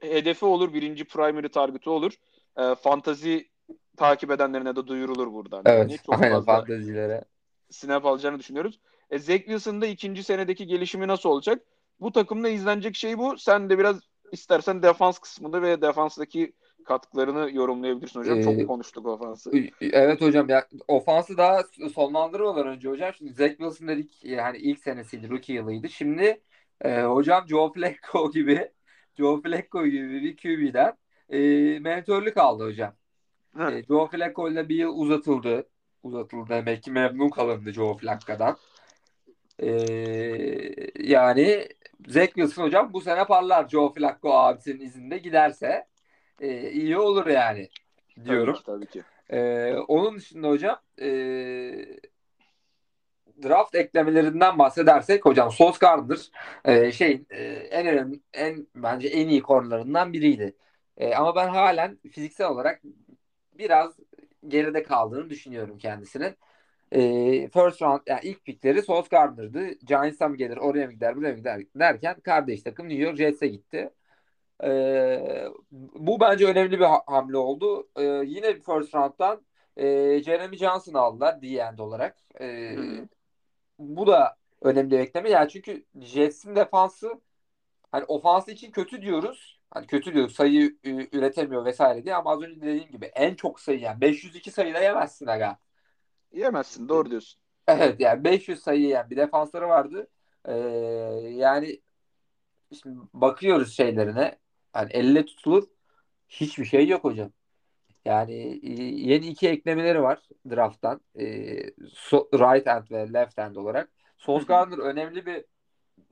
hedefi 0.00 0.44
olur, 0.44 0.74
birinci 0.74 1.04
primary 1.04 1.48
target'ı 1.48 1.90
olur. 1.90 2.12
E, 2.58 2.74
fantazi 2.74 3.48
takip 3.96 4.30
edenlerine 4.30 4.76
de 4.76 4.86
duyurulur 4.86 5.32
buradan. 5.32 5.62
Evet. 5.66 5.78
Yani 5.78 5.98
çok 6.06 6.14
aynen 6.14 6.34
fazla 6.34 6.56
fantezilere. 6.56 7.24
snap 7.70 8.06
alacağını 8.06 8.38
düşünüyoruz. 8.38 8.80
E, 9.10 9.18
Zach 9.18 9.38
Wilson'da 9.38 9.86
ikinci 9.86 10.24
senedeki 10.24 10.66
gelişimi 10.66 11.08
nasıl 11.08 11.28
olacak? 11.28 11.62
Bu 12.00 12.12
takımda 12.12 12.48
izlenecek 12.48 12.96
şey 12.96 13.18
bu. 13.18 13.38
Sen 13.38 13.70
de 13.70 13.78
biraz 13.78 14.00
istersen 14.32 14.82
defans 14.82 15.18
kısmında 15.18 15.62
ve 15.62 15.82
defanstaki 15.82 16.52
katkılarını 16.84 17.50
yorumlayabilirsin 17.52 18.20
hocam. 18.20 18.38
Ee, 18.38 18.42
Çok 18.42 18.66
konuştuk 18.66 19.06
ofansı. 19.06 19.50
Evet 19.80 20.20
hocam 20.20 20.48
ya 20.48 20.66
ofansı 20.88 21.36
daha 21.36 21.62
sonlandırmadan 21.94 22.66
önce 22.66 22.88
hocam 22.88 23.12
şimdi 23.14 23.32
Zach 23.32 23.50
Wilson 23.50 23.88
dedik 23.88 24.24
yani 24.24 24.58
ilk 24.58 24.78
senesiydi 24.78 25.30
rookie 25.30 25.54
yılıydı. 25.54 25.88
Şimdi 25.88 26.40
e, 26.80 27.02
hocam 27.02 27.48
Joe 27.48 27.72
Flacco 27.72 28.30
gibi 28.34 28.70
Joe 29.18 29.40
Flacco 29.42 29.86
gibi 29.86 30.22
bir 30.22 30.36
QB'den 30.36 30.92
e, 31.28 31.38
mentörlük 31.78 32.36
aldı 32.36 32.64
hocam. 32.64 32.94
E, 33.58 33.82
Joe 33.88 34.08
Flacco 34.08 34.50
ile 34.50 34.68
bir 34.68 34.76
yıl 34.76 34.92
uzatıldı. 34.96 35.68
Uzatıldı 36.02 36.48
demek 36.48 36.82
ki 36.82 36.90
memnun 36.90 37.28
kalındı 37.28 37.72
Joe 37.72 37.96
Flacco'dan. 37.96 38.56
E, 39.58 39.68
yani 40.98 41.68
Zach 42.10 42.26
Wilson 42.26 42.62
hocam 42.62 42.92
bu 42.92 43.00
sene 43.00 43.24
parlar 43.24 43.68
Joe 43.68 43.92
Flacco 43.92 44.32
abisinin 44.32 44.80
izinde 44.80 45.18
giderse 45.18 45.86
e, 46.40 46.70
iyi 46.70 46.98
olur 46.98 47.26
yani 47.26 47.68
diyorum. 48.24 48.58
Tabii 48.66 48.86
ki, 48.86 48.92
tabii 48.92 49.02
ki. 49.02 49.02
Ee, 49.30 49.74
onun 49.88 50.16
dışında 50.16 50.48
hocam 50.48 50.80
e, 51.00 51.08
draft 53.42 53.74
eklemelerinden 53.74 54.58
bahsedersek 54.58 55.24
hocam 55.24 55.50
Sauce 55.50 55.78
Gardner 55.80 56.30
e, 56.64 56.92
şeyin 56.92 57.26
e, 57.30 57.42
en 57.44 57.86
önemli 57.86 58.20
en 58.32 58.66
bence 58.74 59.08
en 59.08 59.28
iyi 59.28 59.42
konularından 59.42 60.12
biriydi. 60.12 60.56
E, 60.96 61.14
ama 61.14 61.36
ben 61.36 61.48
halen 61.48 61.98
fiziksel 62.10 62.48
olarak 62.48 62.82
biraz 63.52 63.96
geride 64.48 64.82
kaldığını 64.82 65.30
düşünüyorum 65.30 65.78
kendisinin. 65.78 66.36
E, 66.92 67.00
first 67.48 67.82
round 67.82 68.00
yani 68.06 68.20
ilk 68.22 68.44
pickleri 68.44 68.82
Sauce 68.82 69.08
Gardner'dı. 69.10 69.68
Giants'a 69.86 70.28
mı 70.28 70.36
gelir, 70.36 70.56
oraya 70.56 70.86
mı 70.86 70.92
gider, 70.92 71.16
buraya 71.16 71.32
mı 71.32 71.38
gider 71.38 71.62
derken 71.74 72.20
kardeş 72.20 72.62
takım 72.62 72.88
New 72.88 73.02
York 73.02 73.16
Jets'e 73.16 73.46
gitti. 73.48 73.90
Ee, 74.64 75.48
bu 75.72 76.20
bence 76.20 76.46
önemli 76.46 76.78
bir 76.78 76.84
ha- 76.84 77.02
hamle 77.06 77.36
oldu. 77.36 77.88
Ee, 77.96 78.02
yine 78.26 78.54
first 78.54 78.94
round'dan 78.94 79.42
e, 79.76 79.86
Jeremy 80.22 80.56
Johnson 80.56 80.94
aldılar 80.94 81.42
D-end 81.42 81.78
olarak. 81.78 82.16
Hı. 82.38 83.08
bu 83.78 84.06
da 84.06 84.36
önemli 84.62 84.90
bir 84.90 84.98
ekleme. 84.98 85.30
Yani 85.30 85.48
çünkü 85.48 85.84
Jets'in 86.00 86.56
defansı 86.56 87.20
hani 87.92 88.04
ofansı 88.04 88.50
için 88.50 88.70
kötü 88.72 89.02
diyoruz. 89.02 89.60
Hani 89.70 89.86
kötü 89.86 90.14
diyoruz. 90.14 90.34
Sayı 90.34 90.76
üretemiyor 91.12 91.64
vesaire 91.64 92.04
diye 92.04 92.14
ama 92.14 92.30
az 92.30 92.42
önce 92.42 92.60
dediğim 92.60 92.90
gibi 92.90 93.06
en 93.06 93.34
çok 93.34 93.60
sayı 93.60 93.80
yani 93.80 94.00
502 94.00 94.50
sayıda 94.50 94.80
yemezsin 94.80 95.26
aga. 95.26 95.58
Yemezsin 96.32 96.88
doğru 96.88 97.10
diyorsun. 97.10 97.40
Evet 97.68 98.00
yani 98.00 98.24
500 98.24 98.62
sayı 98.62 98.80
yiyen 98.80 99.10
bir 99.10 99.16
defansları 99.16 99.68
vardı. 99.68 100.08
Ee, 100.44 100.52
yani 101.30 101.80
şimdi 102.82 102.98
bakıyoruz 103.14 103.76
şeylerine. 103.76 104.38
Hani 104.72 104.90
elle 104.92 105.24
tutulur. 105.26 105.64
Hiçbir 106.28 106.64
şey 106.64 106.88
yok 106.88 107.04
hocam. 107.04 107.32
Yani 108.04 108.60
e, 108.62 108.82
yeni 108.82 109.26
iki 109.26 109.48
eklemeleri 109.48 110.02
var 110.02 110.28
draft'tan. 110.50 111.00
E, 111.14 111.24
so- 111.80 112.32
right 112.32 112.66
hand 112.66 112.90
ve 112.90 113.12
left 113.12 113.38
hand 113.38 113.56
olarak. 113.56 113.90
Gardner 114.48 114.78
önemli 114.78 115.26
bir 115.26 115.44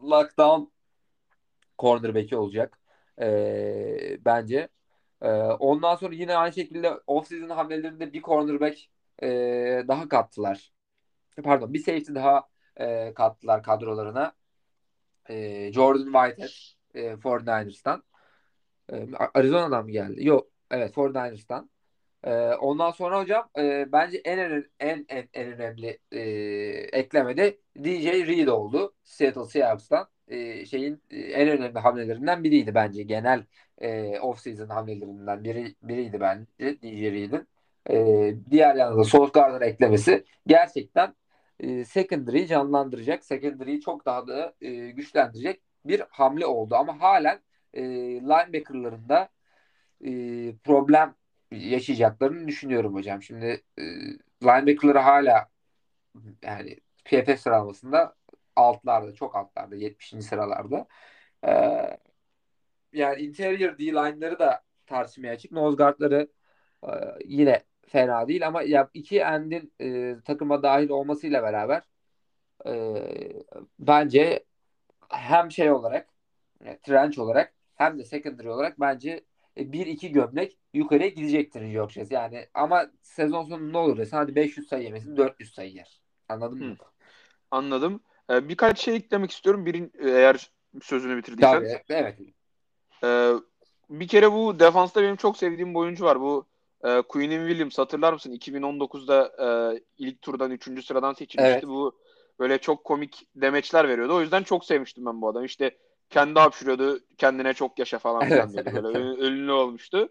lockdown 0.03 0.63
cornerback'i 1.79 2.37
olacak. 2.37 2.79
E, 3.21 4.25
bence. 4.25 4.69
E, 5.23 5.29
ondan 5.43 5.97
sonra 5.97 6.15
yine 6.15 6.37
aynı 6.37 6.53
şekilde 6.53 6.89
off-season 6.89 7.55
hamlelerinde 7.55 8.13
bir 8.13 8.23
cornerback 8.23 8.79
e, 9.23 9.29
daha 9.89 10.09
kattılar. 10.09 10.73
Pardon 11.45 11.75
bir 11.75 11.79
safety 11.79 12.15
daha 12.15 12.49
e, 12.77 13.15
kattılar 13.15 13.63
kadrolarına. 13.63 14.33
E, 15.31 15.73
Jordan 15.73 16.05
Whitehead 16.05 16.51
e, 16.95 17.17
49ers'tan. 17.17 18.03
E, 18.93 19.07
Arizona'dan 19.35 19.85
mı 19.85 19.91
geldi? 19.91 20.27
Yok. 20.27 20.51
Evet 20.71 20.95
49ers'tan. 20.95 21.71
E, 22.25 22.55
ondan 22.55 22.91
sonra 22.91 23.21
hocam 23.21 23.51
e, 23.59 23.93
bence 23.93 24.19
en 24.25 24.39
en 24.39 24.65
en 24.81 25.07
en, 25.09 25.29
en 25.35 25.53
önemli 25.53 25.99
e, 26.13 26.21
ekleme 26.93 27.37
de 27.37 27.59
DJ 27.77 28.27
Reed 28.27 28.49
oldu. 28.49 28.95
Seattle 29.05 29.45
Seahawks'tan. 29.45 30.09
E, 30.29 30.67
şeyin 30.67 31.03
e, 31.11 31.17
en 31.19 31.49
önemli 31.49 31.79
hamlelerinden 31.79 32.45
biriydi 32.45 32.75
bence. 32.75 33.03
Genel 33.03 33.45
e, 33.79 34.19
off-season 34.21 34.69
hamlelerinden 34.69 35.45
biri, 35.45 35.75
biriydi 35.83 36.21
bence 36.21 36.83
DJ 36.83 37.13
Reed'in. 37.13 37.49
E, 37.91 38.35
diğer 38.51 38.75
yanda 38.75 38.99
da 38.99 39.05
Sauce 39.05 39.31
Gardner 39.35 39.61
eklemesi 39.61 40.25
gerçekten 40.47 41.15
e, 41.61 41.85
secondary'i 41.85 42.47
canlandıracak. 42.47 43.25
Secondary'i 43.25 43.81
çok 43.81 44.07
daha 44.07 44.27
da 44.27 44.55
e, 44.61 44.91
güçlendirecek 44.91 45.63
bir 45.85 46.03
hamle 46.11 46.47
oldu. 46.47 46.75
Ama 46.75 47.01
halen 47.01 47.41
e, 47.75 47.83
linebacker'larında 48.21 49.29
e, 50.05 50.11
problem 50.65 51.15
yaşayacaklarını 51.53 52.49
düşünüyorum 52.49 52.95
hocam. 52.95 53.23
Şimdi 53.23 53.63
e, 53.79 53.83
linebacker'ları 54.45 54.99
hala 54.99 55.49
yani 56.43 56.77
PFF 57.05 57.41
sıralamasında 57.41 58.15
altlarda, 58.57 59.15
çok 59.15 59.37
altlarda, 59.37 59.77
70. 59.77 60.09
sıralarda. 60.25 60.87
E, 61.47 61.53
yani 62.93 63.23
interior 63.23 63.79
D-line'ları 63.79 64.39
da 64.39 64.63
tartışmaya 64.87 65.33
açık. 65.33 65.53
Nose 65.53 65.77
guard'ları 65.77 66.29
e, 66.85 66.91
yine 67.25 67.63
fena 67.89 68.29
değil 68.29 68.47
ama 68.47 68.63
ya 68.63 68.91
iki 68.95 69.19
endin 69.19 69.73
e, 69.81 70.17
takıma 70.25 70.63
dahil 70.63 70.89
olmasıyla 70.89 71.43
beraber 71.43 71.83
e, 72.67 72.73
bence 73.79 74.45
hem 75.09 75.51
şey 75.51 75.71
olarak 75.71 76.09
e, 76.65 76.79
trench 76.79 77.19
olarak 77.19 77.53
hem 77.75 77.99
de 77.99 78.05
secondary 78.05 78.49
olarak 78.49 78.81
bence 78.81 79.25
e, 79.57 79.73
bir 79.73 79.87
iki 79.87 80.13
gömlek 80.13 80.59
yukarıya 80.75 81.09
gidecektir 81.09 81.61
New 81.61 81.77
York 81.77 81.91
Jets. 81.91 82.13
Yani 82.13 82.47
ama 82.55 82.87
sezon 83.03 83.45
sonu 83.45 83.73
ne 83.73 83.79
olur 83.79 83.97
desen 83.97 84.19
hadi 84.19 84.35
500 84.35 84.69
sayı 84.69 84.85
yemesin 84.85 85.17
400 85.17 85.55
sayı 85.55 85.73
yer. 85.73 86.01
Anladın 86.29 86.59
mı? 86.59 86.77
Anladım. 87.51 88.01
E, 88.31 88.49
birkaç 88.49 88.79
şey 88.79 88.97
eklemek 88.97 89.31
istiyorum. 89.31 89.67
Birin, 89.67 89.93
eğer 89.99 90.51
sözünü 90.83 91.17
bitirdiysen. 91.17 91.53
Tabii 91.53 91.79
evet. 91.89 92.19
Ee, 93.05 93.33
bir 93.91 94.09
kere 94.09 94.33
bu 94.33 94.61
defansta 94.61 95.03
benim 95.03 95.17
çok 95.17 95.37
sevdiğim 95.37 95.75
bir 95.75 95.79
oyuncu 95.79 96.05
var. 96.05 96.21
Bu 96.21 96.47
e, 96.85 97.03
Queen'in 97.03 97.49
Williams 97.49 97.79
hatırlar 97.79 98.13
mısın? 98.13 98.33
2019'da 98.33 99.33
e, 99.75 99.81
ilk 99.99 100.23
turdan 100.23 100.51
3. 100.51 100.85
sıradan 100.87 101.13
seçilmişti. 101.13 101.53
Evet. 101.53 101.67
Bu 101.67 101.99
böyle 102.39 102.59
çok 102.59 102.85
komik 102.85 103.27
demeçler 103.37 103.89
veriyordu. 103.89 104.15
O 104.15 104.21
yüzden 104.21 104.43
çok 104.43 104.65
sevmiştim 104.65 105.07
ben 105.07 105.23
bu 105.23 105.29
adamı. 105.29 105.47
İşte 105.47 105.77
kendi 106.11 106.41
hapşırıyordu. 106.41 107.01
Kendine 107.19 107.55
çok 107.55 107.79
yaşa 107.79 107.99
falan 107.99 108.29
filan 108.29 108.53
Evet, 108.55 108.73
diyordu. 108.73 108.95
Böyle 108.95 108.99
ünlü 109.27 109.53
olmuştu. 109.53 110.09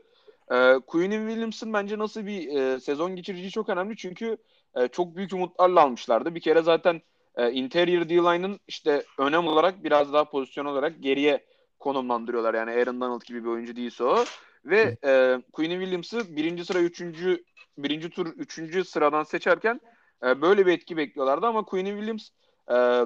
E, 0.51 0.73
Queen'in 0.87 1.27
Williams'ın 1.27 1.73
bence 1.73 1.97
nasıl 1.97 2.25
bir 2.25 2.57
e, 2.57 2.79
sezon 2.79 3.15
geçireceği 3.15 3.51
çok 3.51 3.69
önemli. 3.69 3.97
Çünkü 3.97 4.37
e, 4.75 4.87
çok 4.87 5.15
büyük 5.15 5.33
umutlarla 5.33 5.81
almışlardı. 5.81 6.35
Bir 6.35 6.41
kere 6.41 6.61
zaten 6.61 7.01
e, 7.35 7.51
interior 7.51 8.09
D-line'ın 8.09 8.59
işte 8.67 9.03
önem 9.17 9.47
olarak 9.47 9.83
biraz 9.83 10.13
daha 10.13 10.25
pozisyon 10.25 10.65
olarak 10.65 10.93
geriye 10.99 11.45
konumlandırıyorlar. 11.79 12.53
Yani 12.53 12.71
Aaron 12.71 13.01
Donald 13.01 13.21
gibi 13.21 13.43
bir 13.43 13.49
oyuncu 13.49 13.75
değilse 13.75 14.03
o. 14.03 14.25
Ve 14.65 14.97
e, 15.05 15.41
Queen'in 15.53 15.79
Williams'ı 15.79 16.35
birinci 16.35 16.65
sıra 16.65 16.79
üçüncü 16.79 17.43
birinci 17.77 18.09
tur 18.09 18.27
üçüncü 18.27 18.83
sıradan 18.85 19.23
seçerken 19.23 19.81
e, 20.23 20.41
böyle 20.41 20.65
bir 20.65 20.73
etki 20.73 20.97
bekliyorlardı 20.97 21.47
ama 21.47 21.65
Queen'in 21.65 21.97
Williams 21.97 22.29
e, 22.71 23.05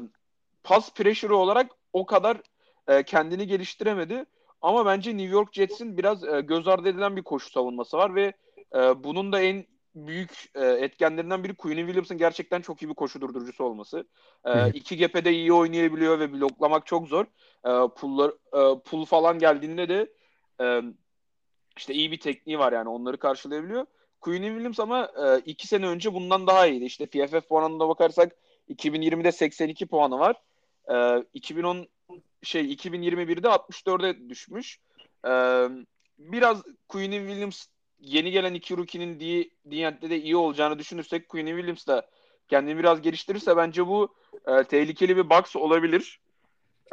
pass 0.63 0.93
pressure 0.93 1.33
olarak 1.33 1.71
o 1.93 2.05
kadar 2.05 2.37
e, 2.87 3.03
kendini 3.03 3.47
geliştiremedi. 3.47 4.25
Ama 4.61 4.85
bence 4.85 5.17
New 5.17 5.31
York 5.31 5.53
Jets'in 5.53 5.97
biraz 5.97 6.23
e, 6.23 6.41
göz 6.41 6.67
ardı 6.67 6.89
edilen 6.89 7.15
bir 7.15 7.23
koşu 7.23 7.49
savunması 7.49 7.97
var 7.97 8.15
ve 8.15 8.33
e, 8.75 9.03
bunun 9.03 9.31
da 9.31 9.41
en 9.41 9.65
büyük 9.95 10.31
e, 10.55 10.65
etkenlerinden 10.65 11.43
biri 11.43 11.55
Queen'in 11.55 11.85
Williams'ın 11.85 12.17
gerçekten 12.17 12.61
çok 12.61 12.81
iyi 12.81 12.89
bir 12.89 12.93
koşu 12.93 13.21
durdurucusu 13.21 13.63
olması. 13.63 14.07
E, 14.45 14.69
iki 14.69 14.97
gap'e 14.97 15.31
iyi 15.31 15.53
oynayabiliyor 15.53 16.19
ve 16.19 16.33
bloklamak 16.33 16.85
çok 16.85 17.07
zor. 17.07 17.25
E, 17.65 17.87
pullar, 17.95 18.29
e, 18.29 18.79
pull 18.79 19.05
falan 19.05 19.39
geldiğinde 19.39 19.89
de 19.89 20.13
e, 20.61 20.81
işte 21.81 21.93
iyi 21.93 22.11
bir 22.11 22.19
tekniği 22.19 22.59
var 22.59 22.73
yani 22.73 22.89
onları 22.89 23.17
karşılayabiliyor. 23.17 23.85
Quinn 24.19 24.43
Williams 24.43 24.79
ama 24.79 25.11
e, 25.25 25.39
iki 25.45 25.67
sene 25.67 25.87
önce 25.87 26.13
bundan 26.13 26.47
daha 26.47 26.67
iyiydi. 26.67 26.85
İşte 26.85 27.05
PFF 27.05 27.49
puanına 27.49 27.89
bakarsak 27.89 28.35
2020'de 28.69 29.31
82 29.31 29.85
puanı 29.85 30.19
var. 30.19 30.35
E, 30.91 31.25
2010 31.33 31.87
şey 32.43 32.73
2021'de 32.73 33.47
64'e 33.47 34.29
düşmüş. 34.29 34.79
E, 35.25 35.31
biraz 36.19 36.63
Quinn 36.87 37.11
Williams 37.11 37.65
yeni 37.99 38.31
gelen 38.31 38.53
iki 38.53 38.77
rookie'nin 38.77 39.19
Dient'te 39.71 40.09
de 40.09 40.21
iyi 40.21 40.35
olacağını 40.35 40.79
düşünürsek 40.79 41.29
Quinn 41.29 41.47
Williams 41.47 41.87
da 41.87 42.09
kendini 42.47 42.77
biraz 42.77 43.01
geliştirirse 43.01 43.57
bence 43.57 43.87
bu 43.87 44.15
e, 44.47 44.63
tehlikeli 44.63 45.17
bir 45.17 45.29
box 45.29 45.55
olabilir. 45.55 46.19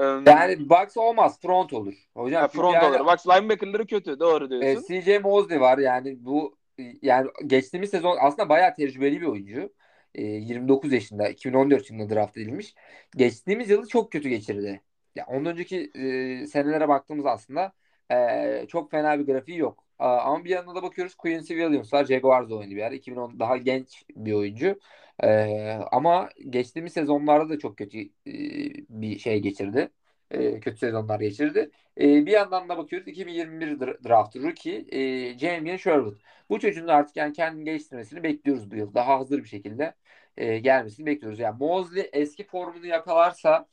Yani 0.03 0.69
box 0.69 0.97
olmaz 0.97 1.41
front 1.41 1.73
olur. 1.73 1.95
Hocam 2.15 2.43
ha, 2.43 2.49
front 2.49 2.75
yani, 2.75 2.97
olur. 2.97 3.07
Box 3.07 3.27
linebacker'ları 3.27 3.87
kötü 3.87 4.21
doğru 4.21 4.51
diyorsun. 4.51 4.95
E, 4.95 5.03
CJ 5.03 5.23
Mosley 5.23 5.61
var 5.61 5.79
yani 5.79 6.17
bu 6.25 6.59
yani 7.03 7.31
geçtiğimiz 7.47 7.91
sezon 7.91 8.17
aslında 8.21 8.49
bayağı 8.49 8.75
tecrübeli 8.75 9.21
bir 9.21 9.27
oyuncu. 9.27 9.73
E, 10.15 10.23
29 10.23 10.93
yaşında 10.93 11.29
2014 11.29 11.91
yılında 11.91 12.15
draft 12.15 12.37
edilmiş. 12.37 12.75
Geçtiğimiz 13.17 13.71
yılı 13.71 13.89
çok 13.89 14.13
kötü 14.13 14.29
geçirdi. 14.29 14.83
Ya 15.17 15.27
ondan 15.29 15.53
önceki 15.53 15.91
e, 15.95 16.47
senelere 16.47 16.89
baktığımız 16.89 17.27
aslında 17.27 17.73
e, 18.13 18.67
çok 18.69 18.91
fena 18.91 19.19
bir 19.19 19.27
grafiği 19.27 19.59
yok. 19.59 19.85
Ama 19.99 20.45
bir 20.45 20.51
yandan 20.51 20.77
da 20.77 20.83
bakıyoruz 20.83 21.15
Quincy 21.15 21.55
Williams 21.55 21.93
var. 21.93 22.05
Jaguars'da 22.05 22.55
oynadı 22.55 22.71
bir 22.71 22.77
yer. 22.77 22.93
2010 22.93 23.39
daha 23.41 23.57
genç 23.57 24.05
bir 24.17 24.33
oyuncu. 24.33 24.79
Ee, 25.25 25.73
ama 25.93 26.29
geçtiğimiz 26.51 26.93
sezonlarda 26.93 27.49
da 27.49 27.59
çok 27.59 27.79
kötü 27.79 27.99
e, 28.01 28.09
bir 28.89 29.19
şey 29.19 29.41
geçirdi. 29.41 29.91
E, 30.31 30.61
kötü 30.61 30.79
sezonlar 30.79 31.21
geçirdi. 31.21 31.71
E, 32.01 32.27
bir 32.27 32.33
yandan 32.33 32.69
da 32.69 32.79
bakıyoruz 32.79 33.09
2021 33.09 33.79
draft 34.09 34.37
rookie 34.37 34.87
e, 34.93 35.39
Jamie 35.39 35.79
Sherwood. 35.79 36.17
Bu 36.51 36.61
çocuğun 36.61 36.89
artık 36.89 37.17
yani 37.17 37.33
kendini 37.33 37.65
geliştirmesini 37.65 38.23
bekliyoruz 38.23 38.71
bu 38.71 38.77
yıl. 38.77 38.95
Daha 38.95 39.19
hazır 39.19 39.39
bir 39.39 39.49
şekilde 39.49 39.95
e, 40.37 40.59
gelmesini 40.59 41.07
bekliyoruz. 41.07 41.39
Yani 41.41 41.57
Mosley 41.59 42.11
eski 42.13 42.45
formunu 42.45 42.87
yakalarsa 42.87 43.67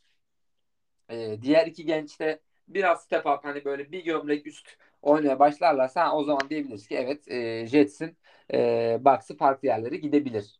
e, 1.09 1.41
diğer 1.41 1.67
iki 1.67 1.85
genç 1.85 2.19
de 2.19 2.41
biraz 2.67 3.03
step 3.03 3.25
up 3.25 3.45
hani 3.45 3.65
böyle 3.65 3.91
bir 3.91 4.03
gömlek 4.03 4.47
üst 4.47 4.77
oynamaya 5.01 5.39
başlarlarsa 5.39 6.13
o 6.15 6.23
zaman 6.23 6.49
diyebiliriz 6.49 6.87
ki 6.87 6.95
evet 6.95 7.27
e, 7.31 7.67
Jets'in 7.67 8.17
e, 8.53 8.97
box'ı 9.05 9.37
farklı 9.37 9.67
yerlere 9.67 9.97
gidebilir. 9.97 10.59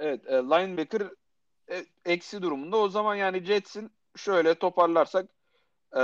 Evet 0.00 0.26
e, 0.26 0.32
linebacker 0.34 1.02
e, 1.70 1.84
eksi 2.04 2.42
durumunda 2.42 2.76
o 2.76 2.88
zaman 2.88 3.14
yani 3.14 3.44
Jets'in 3.44 3.90
şöyle 4.16 4.54
toparlarsak 4.54 5.26
e, 5.96 6.00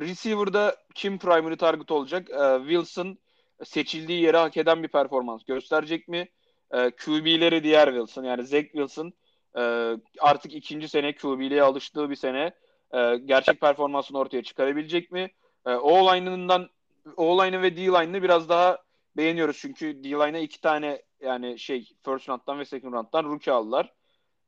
receiver'da 0.00 0.76
kim 0.94 1.18
primary 1.18 1.56
target 1.56 1.90
olacak? 1.90 2.30
E, 2.30 2.58
Wilson 2.58 3.18
seçildiği 3.64 4.22
yere 4.22 4.36
hak 4.36 4.56
eden 4.56 4.82
bir 4.82 4.88
performans 4.88 5.44
gösterecek 5.44 6.08
mi? 6.08 6.28
E, 6.70 6.90
QB'leri 6.90 7.64
diğer 7.64 7.86
Wilson 7.86 8.24
yani 8.24 8.46
Zach 8.46 8.64
Wilson 8.64 9.12
e, 9.58 9.92
artık 10.20 10.54
ikinci 10.54 10.88
sene 10.88 11.14
QB'liğe 11.14 11.62
alıştığı 11.62 12.10
bir 12.10 12.16
sene 12.16 12.54
e, 12.94 13.16
gerçek 13.16 13.60
performansını 13.60 14.18
ortaya 14.18 14.42
çıkarabilecek 14.42 15.12
mi? 15.12 15.30
E, 15.66 15.74
O-line'ından 15.74 16.68
O-line 17.16 17.62
ve 17.62 17.76
D-line'ını 17.76 18.22
biraz 18.22 18.48
daha 18.48 18.78
beğeniyoruz 19.16 19.58
çünkü 19.58 20.04
D-line'a 20.04 20.38
iki 20.38 20.60
tane 20.60 21.02
yani 21.20 21.58
şey 21.58 21.88
first 22.04 22.28
round'dan 22.28 22.58
ve 22.58 22.64
second 22.64 22.92
round'dan 22.92 23.24
rookie 23.24 23.52
aldılar. 23.52 23.94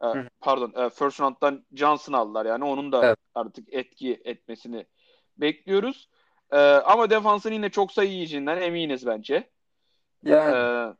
E, 0.04 0.06
pardon 0.40 0.84
e, 0.84 0.90
first 0.90 1.20
round'dan 1.20 1.64
Johnson 1.74 2.12
aldılar 2.12 2.46
yani 2.46 2.64
onun 2.64 2.92
da 2.92 3.06
evet. 3.06 3.16
artık 3.34 3.74
etki 3.74 4.20
etmesini 4.24 4.86
bekliyoruz. 5.36 6.08
E, 6.50 6.58
ama 6.58 7.10
defansın 7.10 7.52
yine 7.52 7.70
çok 7.70 7.92
sayı 7.92 8.10
yiyeceğinden 8.10 8.62
eminiz 8.62 9.06
bence. 9.06 9.50
Yani. 10.24 10.56
E, 10.56 10.94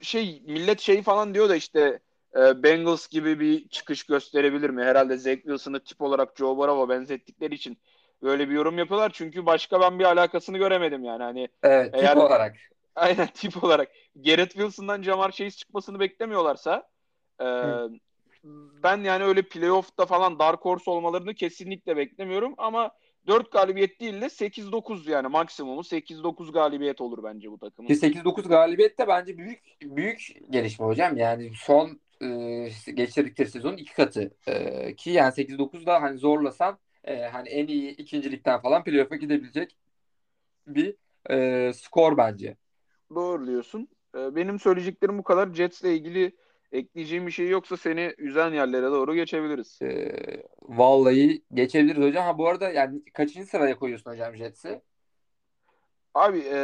şey 0.00 0.42
millet 0.46 0.80
şey 0.80 1.02
falan 1.02 1.34
diyor 1.34 1.48
da 1.48 1.56
işte 1.56 2.00
e, 2.36 2.62
Bengals 2.62 3.08
gibi 3.08 3.40
bir 3.40 3.68
çıkış 3.68 4.04
gösterebilir 4.04 4.70
mi? 4.70 4.84
Herhalde 4.84 5.16
Zach 5.16 5.36
Wilson'ı 5.36 5.80
tip 5.80 6.02
olarak 6.02 6.36
Joe 6.36 6.56
Burrow'a 6.56 6.88
benzettikleri 6.88 7.54
için 7.54 7.78
böyle 8.22 8.48
bir 8.48 8.54
yorum 8.54 8.78
yapıyorlar. 8.78 9.10
Çünkü 9.14 9.46
başka 9.46 9.80
ben 9.80 9.98
bir 9.98 10.04
alakasını 10.04 10.58
göremedim 10.58 11.04
yani. 11.04 11.22
Hani 11.22 11.48
evet, 11.62 11.90
eğer, 11.94 12.14
tip 12.14 12.22
olarak. 12.22 12.56
Aynen 12.94 13.26
tip 13.34 13.64
olarak. 13.64 13.88
Garrett 14.16 14.52
Wilson'dan 14.52 15.02
Jamar 15.02 15.30
Chase 15.30 15.50
çıkmasını 15.50 16.00
beklemiyorlarsa 16.00 16.88
e, 17.40 17.46
ben 18.82 18.96
yani 18.96 19.24
öyle 19.24 19.42
playoff'ta 19.42 20.06
falan 20.06 20.38
Dark 20.38 20.64
Horse 20.64 20.90
olmalarını 20.90 21.34
kesinlikle 21.34 21.96
beklemiyorum 21.96 22.54
ama 22.58 22.90
4 23.26 23.52
galibiyet 23.52 24.00
değil 24.00 24.20
de 24.20 24.26
8-9 24.26 25.10
yani 25.10 25.28
maksimumu 25.28 25.80
8-9 25.80 26.52
galibiyet 26.52 27.00
olur 27.00 27.24
bence 27.24 27.50
bu 27.50 27.58
takımın. 27.58 27.88
8-9 27.88 28.48
galibiyet 28.48 28.98
de 28.98 29.08
bence 29.08 29.38
büyük 29.38 29.60
büyük 29.82 30.28
gelişme 30.50 30.86
hocam. 30.86 31.16
Yani 31.16 31.52
son 31.56 32.00
e, 32.22 32.68
geçirdikleri 32.94 33.48
sezonun 33.48 33.76
iki 33.76 33.94
katı. 33.94 34.34
E, 34.46 34.94
ki 34.96 35.10
yani 35.10 35.32
8-9 35.32 35.86
da 35.86 36.02
hani 36.02 36.18
zorlasan 36.18 36.78
e, 37.04 37.22
hani 37.22 37.48
en 37.48 37.66
iyi 37.66 37.90
ikincilikten 37.90 38.60
falan 38.60 38.84
playoff'a 38.84 39.16
gidebilecek 39.16 39.76
bir 40.66 40.94
e, 41.30 41.72
skor 41.72 42.16
bence. 42.16 42.56
Doğru 43.14 43.46
diyorsun. 43.46 43.88
E, 44.16 44.36
benim 44.36 44.58
söyleyeceklerim 44.58 45.18
bu 45.18 45.22
kadar. 45.22 45.54
Jets'le 45.54 45.84
ilgili 45.84 46.32
ekleyeceğim 46.72 47.26
bir 47.26 47.32
şey 47.32 47.48
yoksa 47.48 47.76
seni 47.76 48.14
üzen 48.18 48.50
yerlere 48.50 48.86
doğru 48.86 49.14
geçebiliriz. 49.14 49.78
E, 49.82 50.12
vallahi 50.62 51.42
geçebiliriz 51.54 52.02
hocam. 52.02 52.24
Ha 52.24 52.38
bu 52.38 52.48
arada 52.48 52.70
yani 52.70 53.02
kaçıncı 53.12 53.46
sıraya 53.46 53.76
koyuyorsun 53.76 54.10
hocam 54.10 54.36
Jets'i? 54.36 54.80
Abi 56.14 56.38
e, 56.38 56.58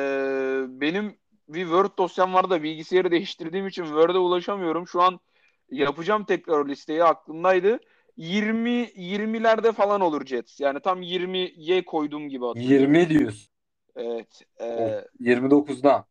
benim 0.68 1.16
bir 1.48 1.62
Word 1.62 1.98
dosyam 1.98 2.34
var 2.34 2.50
da 2.50 2.62
bilgisayarı 2.62 3.10
değiştirdiğim 3.10 3.66
için 3.66 3.84
Word'e 3.84 4.18
ulaşamıyorum. 4.18 4.86
Şu 4.86 5.02
an 5.02 5.20
yapacağım 5.70 6.24
tekrar 6.24 6.68
listeyi 6.68 7.04
aklımdaydı. 7.04 7.80
20 8.16 8.70
20'lerde 8.70 9.72
falan 9.72 10.00
olur 10.00 10.26
Jets. 10.26 10.60
Yani 10.60 10.80
tam 10.80 11.02
20'ye 11.02 11.84
koyduğum 11.84 12.28
gibi 12.28 12.44
hatırlıyorum. 12.44 12.94
20 12.94 13.08
diyorsun. 13.08 13.50
Evet. 13.96 14.42
E, 14.60 15.04
29'da. 15.20 16.09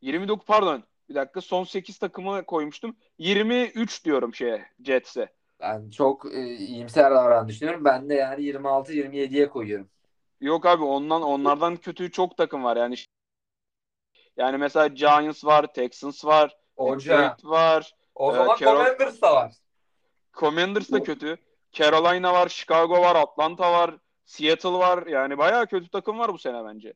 29 0.00 0.46
pardon. 0.46 0.82
Bir 1.08 1.14
dakika 1.14 1.40
son 1.40 1.64
8 1.64 1.98
takımı 1.98 2.44
koymuştum. 2.44 2.96
23 3.18 4.04
diyorum 4.04 4.34
şeye 4.34 4.66
Jets'e. 4.84 5.28
Ben 5.60 5.90
çok 5.90 6.34
e, 6.34 6.54
iyimser 6.56 7.10
davran 7.10 7.48
düşünüyorum. 7.48 7.84
Ben 7.84 8.08
de 8.08 8.14
yani 8.14 8.42
26 8.42 8.92
27'ye 8.92 9.48
koyuyorum. 9.48 9.88
Yok 10.40 10.66
abi 10.66 10.84
ondan 10.84 11.22
onlardan 11.22 11.76
kötü 11.76 12.10
çok 12.10 12.36
takım 12.36 12.64
var 12.64 12.76
yani. 12.76 12.94
Yani 14.36 14.56
mesela 14.56 14.86
Giants 14.86 15.44
var, 15.44 15.72
Texans 15.72 16.24
var, 16.24 16.56
Detroit 16.78 17.44
var. 17.44 17.94
O 18.14 18.32
zaman 18.32 18.56
e, 18.56 18.64
Carol... 18.64 18.84
Commanders 18.84 19.22
da 19.22 19.34
var. 19.34 19.52
Commanders 20.34 20.92
da 20.92 21.02
kötü. 21.02 21.36
Carolina 21.72 22.32
var, 22.32 22.48
Chicago 22.48 23.00
var, 23.00 23.16
Atlanta 23.16 23.72
var, 23.72 23.94
Seattle 24.24 24.68
var. 24.68 25.06
Yani 25.06 25.38
bayağı 25.38 25.66
kötü 25.66 25.88
takım 25.88 26.18
var 26.18 26.32
bu 26.32 26.38
sene 26.38 26.64
bence. 26.64 26.92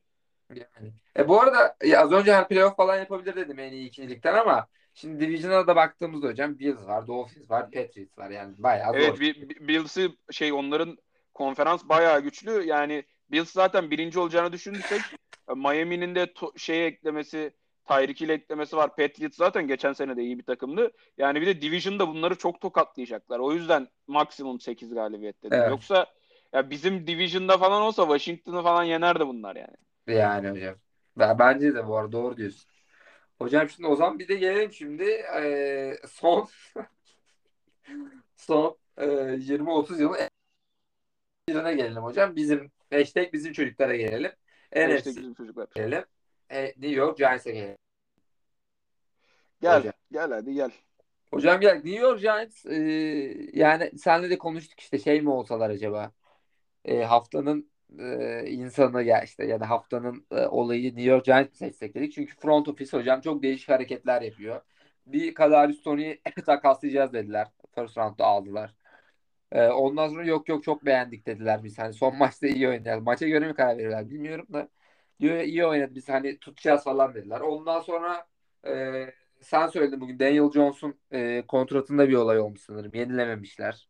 Yani. 0.55 0.93
E 1.17 1.27
bu 1.27 1.41
arada 1.41 1.75
ya 1.83 2.01
az 2.01 2.11
önce 2.11 2.33
her 2.33 2.47
playoff 2.47 2.75
falan 2.75 2.97
yapabilir 2.97 3.35
dedim 3.35 3.59
en 3.59 3.71
iyi 3.71 3.87
ikincilikten 3.87 4.33
ama 4.33 4.67
şimdi 4.93 5.19
Division'a 5.19 5.67
da 5.67 5.75
baktığımızda 5.75 6.27
hocam 6.27 6.59
Bills 6.59 6.87
var, 6.87 7.07
Dolphins 7.07 7.49
var, 7.49 7.71
Patriots 7.71 8.17
var 8.17 8.29
yani 8.29 8.53
bayağı 8.57 8.95
evet, 8.95 9.17
zor. 9.17 9.23
Evet 9.23 9.37
Bills'i 9.61 10.09
şey 10.31 10.53
onların 10.53 10.97
konferans 11.33 11.83
bayağı 11.83 12.21
güçlü. 12.21 12.63
Yani 12.63 13.03
Bills 13.31 13.51
zaten 13.51 13.91
birinci 13.91 14.19
olacağını 14.19 14.53
düşünürsek 14.53 15.01
Miami'nin 15.55 16.15
de 16.15 16.23
to- 16.23 16.59
şeye 16.59 16.85
eklemesi 16.85 17.53
Tyreek 17.87 18.21
ile 18.21 18.33
eklemesi 18.33 18.77
var. 18.77 18.95
Patriots 18.95 19.37
zaten 19.37 19.67
geçen 19.67 19.93
sene 19.93 20.17
de 20.17 20.23
iyi 20.23 20.39
bir 20.39 20.43
takımdı. 20.43 20.91
Yani 21.17 21.41
bir 21.41 21.47
de 21.47 21.61
Division'da 21.61 22.07
bunları 22.07 22.35
çok 22.35 22.61
tokatlayacaklar. 22.61 23.39
O 23.39 23.53
yüzden 23.53 23.87
maksimum 24.07 24.59
8 24.59 24.93
galibiyet 24.93 25.43
dedim. 25.43 25.57
Evet. 25.59 25.69
Yoksa 25.69 26.05
ya 26.53 26.69
bizim 26.69 27.07
Division'da 27.07 27.57
falan 27.57 27.81
olsa 27.81 28.03
Washington'ı 28.03 28.63
falan 28.63 28.83
yenerdi 28.83 29.27
bunlar 29.27 29.55
yani. 29.55 29.75
Yani 30.07 30.49
hocam. 30.49 30.75
Ben, 31.17 31.39
bence 31.39 31.75
de 31.75 31.87
bu 31.87 31.97
arada 31.97 32.11
doğru 32.11 32.37
diyorsun. 32.37 32.71
Hocam 33.39 33.69
şimdi 33.69 33.87
o 33.87 33.95
zaman 33.95 34.19
bir 34.19 34.27
de 34.27 34.35
gelelim 34.35 34.73
şimdi 34.73 35.03
e, 35.37 35.97
son 36.07 36.49
son 38.35 38.77
e, 38.97 39.05
20-30 39.37 40.01
yılın 40.01 40.17
birine 41.49 41.73
gelelim 41.73 42.03
hocam. 42.03 42.35
Bizim 42.35 42.71
hashtag 42.93 43.33
bizim 43.33 43.53
çocuklara 43.53 43.95
gelelim. 43.95 44.31
Hashtag 44.73 45.15
bizim 45.15 45.33
çocuklar. 45.33 45.67
Gelelim. 45.75 46.05
E, 46.49 46.65
New 46.65 46.89
York 46.89 47.17
Giants'e 47.17 47.51
gelelim. 47.51 47.77
Gel, 49.61 49.79
Hocam. 49.79 49.93
gel 50.11 50.31
hadi 50.31 50.53
gel. 50.53 50.71
Hocam 51.31 51.61
gel. 51.61 51.75
New 51.75 51.99
York 51.99 52.19
Giants 52.19 52.65
e, 52.65 52.75
yani 53.53 53.91
senle 53.99 54.29
de 54.29 54.37
konuştuk 54.37 54.79
işte 54.79 54.99
şey 54.99 55.21
mi 55.21 55.29
olsalar 55.29 55.69
acaba? 55.69 56.11
E, 56.85 57.03
haftanın 57.03 57.70
e, 57.99 58.43
insanı 58.47 59.03
ya 59.03 59.21
işte 59.23 59.45
ya 59.45 59.59
da 59.59 59.69
haftanın 59.69 60.25
e, 60.31 60.45
olayı 60.47 60.83
New 60.83 61.01
York 61.01 61.25
Giants 61.25 61.57
seçsek 61.57 61.95
dedik. 61.95 62.13
Çünkü 62.13 62.35
front 62.35 62.67
office 62.67 62.97
hocam 62.97 63.21
çok 63.21 63.43
değişik 63.43 63.69
hareketler 63.69 64.21
yapıyor. 64.21 64.61
Bir 65.05 65.33
Kadarius 65.33 65.81
Tony'yi 65.83 66.21
takaslayacağız 66.45 67.13
dediler. 67.13 67.47
First 67.75 67.97
round'da 67.97 68.25
aldılar. 68.25 68.75
E, 69.51 69.67
ondan 69.67 70.07
sonra 70.07 70.25
yok 70.25 70.49
yok 70.49 70.63
çok 70.63 70.85
beğendik 70.85 71.25
dediler 71.27 71.63
biz. 71.63 71.79
Hani 71.79 71.93
son 71.93 72.17
maçta 72.17 72.47
iyi 72.47 72.67
oynadılar. 72.69 72.97
Maça 72.97 73.27
göre 73.27 73.47
mi 73.47 73.53
karar 73.53 73.77
verirler 73.77 74.09
bilmiyorum 74.09 74.47
da. 74.53 74.69
Diyor 75.19 75.39
iyi 75.39 75.65
oynadı 75.65 75.95
biz 75.95 76.09
hani 76.09 76.39
tutacağız 76.39 76.83
falan 76.83 77.13
dediler. 77.13 77.39
Ondan 77.39 77.81
sonra 77.81 78.27
e, 78.67 79.05
sen 79.41 79.67
söyledin 79.67 80.01
bugün 80.01 80.19
Daniel 80.19 80.51
Jones'un 80.51 80.95
e, 81.11 81.43
kontratında 81.47 82.09
bir 82.09 82.13
olay 82.13 82.39
olmuş 82.39 82.61
sanırım. 82.61 82.91
Yenilememişler. 82.93 83.87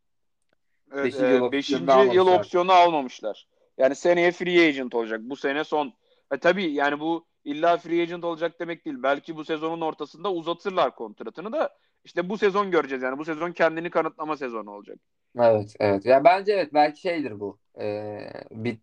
Evet, 0.94 1.06
Beşinci 1.06 1.26
e, 1.26 1.34
yıl 1.34 1.52
beşinci 1.52 2.16
yıl 2.16 2.28
opsiyonu 2.28 2.72
almamışlar. 2.72 3.48
Yani 3.82 3.96
seneye 3.96 4.32
free 4.32 4.68
agent 4.68 4.96
olacak. 4.96 5.22
Bu 5.24 5.36
sene 5.36 5.64
son. 5.64 5.94
E, 6.32 6.38
tabii 6.38 6.74
yani 6.74 7.00
bu 7.00 7.28
illa 7.44 7.78
free 7.78 8.02
agent 8.02 8.24
olacak 8.24 8.60
demek 8.60 8.86
değil. 8.86 8.98
Belki 9.04 9.36
bu 9.36 9.46
sezonun 9.46 9.82
ortasında 9.82 10.32
uzatırlar 10.32 10.96
kontratını 10.96 11.52
da. 11.52 11.78
İşte 12.04 12.30
bu 12.30 12.38
sezon 12.38 12.72
göreceğiz 12.72 13.04
yani. 13.04 13.18
Bu 13.18 13.26
sezon 13.26 13.52
kendini 13.52 13.90
kanıtlama 13.90 14.38
sezonu 14.38 14.72
olacak. 14.72 15.00
Evet, 15.40 15.76
evet. 15.80 16.06
Ya 16.06 16.24
bence 16.24 16.54
evet 16.54 16.74
belki 16.74 17.02
şeydir 17.02 17.40
bu. 17.40 17.60
Ee, 17.80 18.32
bir 18.52 18.78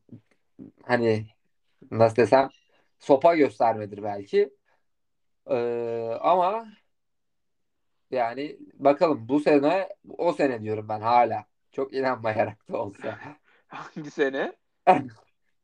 hani 0.83 1.27
nasıl 1.91 2.17
desem 2.17 2.49
sopa 2.99 3.37
göstermedir 3.37 4.03
belki. 4.03 4.51
Ee, 5.51 6.11
ama 6.21 6.67
yani 8.11 8.59
bakalım 8.75 9.29
bu 9.29 9.41
sene 9.41 9.89
o 10.19 10.33
sene 10.33 10.63
diyorum 10.63 10.89
ben 10.89 11.01
hala. 11.01 11.45
Çok 11.73 11.95
inanmayarak 11.95 12.69
da 12.73 12.83
olsa. 12.83 13.19
Hangi 13.69 14.11
sene? 14.11 14.53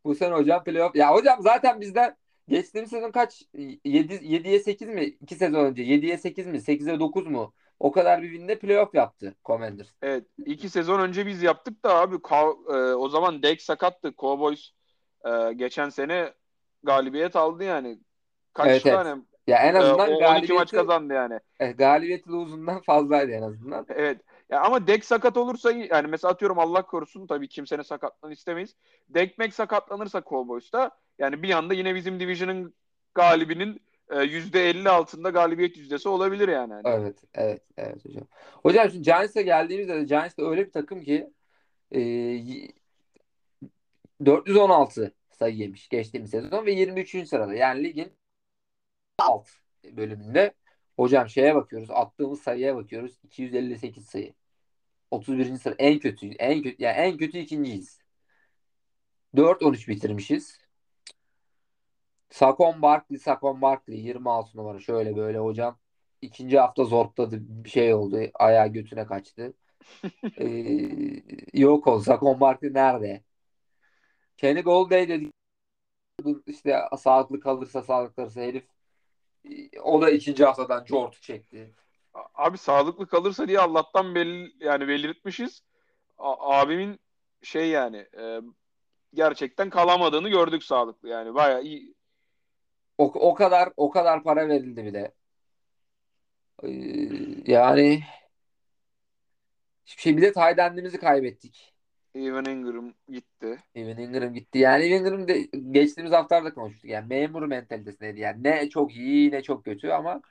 Bu 0.05 0.15
sene 0.15 0.35
hocam 0.35 0.65
playoff. 0.65 0.97
Ya 0.97 1.15
hocam 1.15 1.39
zaten 1.43 1.81
bizden 1.81 2.17
geçtiğimiz 2.49 2.91
sezon 2.91 3.11
kaç? 3.11 3.43
7, 3.85 4.15
7'ye 4.15 4.61
8 4.61 4.89
mi? 4.89 5.05
2 5.05 5.35
sezon 5.35 5.65
önce. 5.65 5.83
7'ye 5.83 6.19
8 6.19 6.47
mi? 6.47 6.61
8'e 6.61 7.01
9 7.01 7.27
mu? 7.27 7.55
O 7.81 7.93
kadar 7.93 8.23
bir 8.23 8.31
winde 8.33 8.59
playoff 8.59 8.95
yaptı 8.95 9.35
Commanders. 9.45 9.89
Evet. 10.03 10.25
iki 10.47 10.69
sezon 10.69 11.01
önce 11.01 11.27
biz 11.27 11.43
yaptık 11.43 11.85
da 11.85 11.95
abi 11.97 12.15
e, 12.69 12.95
o 12.95 13.09
zaman 13.09 13.43
Dak 13.43 13.61
sakattı. 13.61 14.15
Cowboys 14.19 14.71
e, 15.27 15.53
geçen 15.53 15.89
sene 15.89 16.33
galibiyet 16.83 17.37
aldı 17.37 17.65
yani. 17.65 17.99
Kaç 18.53 18.67
Evet, 18.67 18.87
evet. 18.87 18.97
tane? 18.97 19.23
Ya 19.47 19.59
en 19.59 19.75
E, 19.75 19.79
azından 19.79 20.13
o 20.13 20.17
12 20.17 20.53
maç 20.53 20.73
kazandı 20.73 21.15
yani. 21.15 21.41
e, 21.61 21.73
galibiyeti 21.73 22.31
lose'undan 22.31 22.81
fazlaydı 22.81 23.33
en 23.33 23.43
azından. 23.43 23.87
Evet. 23.89 24.21
Ya 24.51 24.61
ama 24.61 24.87
Dak 24.87 25.05
sakat 25.05 25.37
olursa 25.37 25.71
yani 25.73 26.07
mesela 26.09 26.33
atıyorum 26.33 26.59
Allah 26.59 26.87
korusun 26.87 27.27
tabii 27.27 27.49
kimsenin 27.49 27.83
sakatlığını 27.83 28.33
istemeyiz. 28.33 28.77
Dak 29.15 29.39
Mac 29.39 29.51
sakatlanırsa 29.55 30.23
Cowboys'ta 30.29 30.91
yani 31.19 31.43
bir 31.43 31.51
anda 31.51 31.75
yine 31.75 31.95
bizim 31.95 32.21
division'ın 32.21 32.75
galibinin 33.15 33.83
e, 34.11 34.23
%50 34.23 34.91
altında 34.91 35.31
galibiyet 35.31 35.77
yüzdesi 35.77 36.09
olabilir 36.09 36.49
yani. 36.49 36.73
Hani. 36.73 36.89
Evet, 36.89 37.19
evet, 37.35 37.63
evet 37.77 38.05
hocam. 38.05 38.25
Hocam 38.63 38.91
şimdi 38.91 39.03
Giants'a 39.03 39.41
geldiğimizde 39.41 39.95
de 39.95 40.05
Giants 40.05 40.35
öyle 40.39 40.67
bir 40.67 40.73
takım 40.73 41.03
ki 41.03 41.31
e, 41.91 42.01
y- 42.01 42.73
416 44.25 45.15
sayı 45.39 45.57
yemiş 45.57 45.89
geçtiğimiz 45.89 46.31
sezon 46.31 46.67
ve 46.67 46.73
23. 46.73 47.27
sırada. 47.29 47.55
Yani 47.55 47.85
ligin 47.85 48.13
alt 49.19 49.49
bölümünde. 49.93 50.55
Hocam 50.97 51.29
şeye 51.29 51.55
bakıyoruz. 51.55 51.91
Attığımız 51.91 52.43
sayıya 52.43 52.77
bakıyoruz. 52.77 53.19
258 53.25 54.07
sayı. 54.07 54.35
31. 55.11 55.57
sıra 55.59 55.75
en 55.79 55.99
kötü 55.99 56.29
en 56.29 56.63
kötü 56.63 56.83
yani 56.83 56.97
en 56.97 57.17
kötü 57.19 57.39
ikinciyiz. 57.39 58.01
4-13 59.35 59.89
bitirmişiz. 59.89 60.59
Sakon 62.31 62.83
Barkley, 62.83 63.19
Sakon 63.19 63.63
Barkley 63.63 64.01
26 64.01 64.59
numara 64.59 64.81
şöyle 64.81 65.17
böyle 65.17 65.39
hocam. 65.39 65.79
İkinci 66.23 66.59
hafta 66.59 66.85
zortladı 66.85 67.37
bir 67.41 67.71
şey 67.71 67.95
oldu. 67.95 68.19
Ayağı 68.35 68.69
götüne 68.69 69.07
kaçtı. 69.07 69.55
Ee, 70.41 71.23
yok 71.55 71.87
o. 71.87 72.01
Sakon 72.01 72.41
Barkley 72.41 72.73
nerede? 72.75 73.23
Kenny 74.37 74.63
Golladay 74.63 75.09
dedi 75.09 75.31
işte 76.47 76.81
sağlıklı 76.99 77.41
kalırsa 77.41 77.83
sağlıklı 77.83 78.15
kalırsa 78.15 78.41
herif 78.41 78.65
o 79.83 80.03
da 80.03 80.11
ikinci 80.11 80.45
haftadan 80.45 80.85
Jort'u 80.85 81.21
çekti. 81.21 81.75
Abi 82.35 82.59
sağlıklı 82.59 83.07
kalırsa 83.07 83.49
diye 83.49 83.61
Allah'tan 83.61 84.15
belli 84.15 84.53
yani 84.61 84.89
belirtmişiz. 84.89 85.63
A- 86.19 86.61
abimin 86.61 87.01
şey 87.43 87.69
yani 87.69 87.97
e, 87.97 88.41
gerçekten 89.15 89.71
kalamadığını 89.71 90.29
gördük 90.29 90.65
sağlıklı 90.65 91.09
yani 91.09 91.35
bayağı 91.35 91.63
iyi. 91.63 91.95
O, 92.99 93.05
o 93.05 93.35
kadar 93.35 93.73
o 93.77 93.91
kadar 93.91 94.23
para 94.23 94.49
verildi 94.49 94.85
bir 94.85 94.95
de. 94.95 95.15
Ee, 96.63 97.53
yani 97.53 98.03
hiçbir 99.87 100.03
şey 100.03 100.17
bir 100.17 100.23
de 100.23 100.33
tight 100.33 100.59
end'imizi 100.59 100.99
kaybettik. 100.99 101.74
Evan 102.15 102.45
Ingram 102.45 102.95
gitti. 103.09 103.59
Evan 103.75 103.99
Ingram 103.99 104.35
gitti. 104.35 104.59
Yani 104.59 104.85
Evan 104.85 104.99
Ingram 105.01 105.29
de 105.29 105.41
geçtiğimiz 105.71 106.13
haftalarda 106.13 106.55
konuştuk. 106.55 106.85
Yani 106.91 107.07
memur 107.09 107.43
mentalitesindeydi. 107.47 108.21
Yani 108.21 108.43
ne 108.45 108.69
çok 108.69 108.97
iyi 108.97 109.31
ne 109.33 109.43
çok 109.43 109.65
kötü 109.65 109.89
ama 109.89 110.23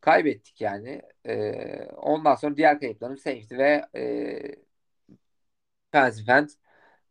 kaybettik 0.00 0.60
yani. 0.60 1.02
Ee, 1.26 1.84
ondan 1.96 2.34
sonra 2.34 2.56
diğer 2.56 2.80
kayıplarım 2.80 3.18
safety 3.18 3.56
ve 3.58 3.84
e, 3.96 4.56
defensive 5.94 6.32
end. 6.32 6.48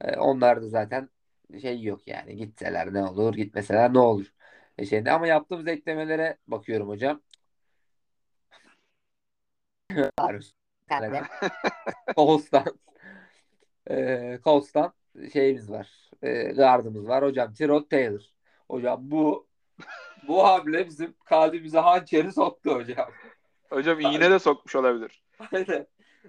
E, 0.02 0.16
onlar 0.18 0.62
da 0.62 0.70
zaten 0.70 1.10
şey 1.62 1.82
yok 1.84 2.08
yani. 2.08 2.36
Gitseler 2.38 2.94
ne 2.94 3.04
olur, 3.04 3.34
gitmeseler 3.36 3.94
ne 3.94 4.00
olur. 4.00 4.34
E 4.78 4.86
şeyde. 4.86 5.12
Ama 5.12 5.28
yaptığımız 5.28 5.68
eklemelere 5.68 6.38
bakıyorum 6.48 6.88
hocam. 6.90 7.22
Arus. 10.18 10.54
E, 13.92 14.40
Colts'tan 14.44 14.94
şeyimiz 15.34 15.72
var. 15.72 16.12
E, 16.22 16.44
gardımız 16.44 17.08
var. 17.08 17.24
Hocam 17.24 17.54
Tyrod 17.54 17.90
Taylor. 17.90 18.22
Hocam 18.70 19.00
bu 19.12 19.48
bu 20.28 20.44
hamle 20.44 20.88
bizim 20.88 21.16
kalbimize 21.26 21.80
hançeri 21.80 22.32
soktu 22.32 22.76
hocam. 22.76 23.10
Hocam 23.70 24.00
iğne 24.00 24.32
de 24.32 24.40
sokmuş 24.40 24.76
olabilir. 24.76 25.24
Aynen. 25.52 25.88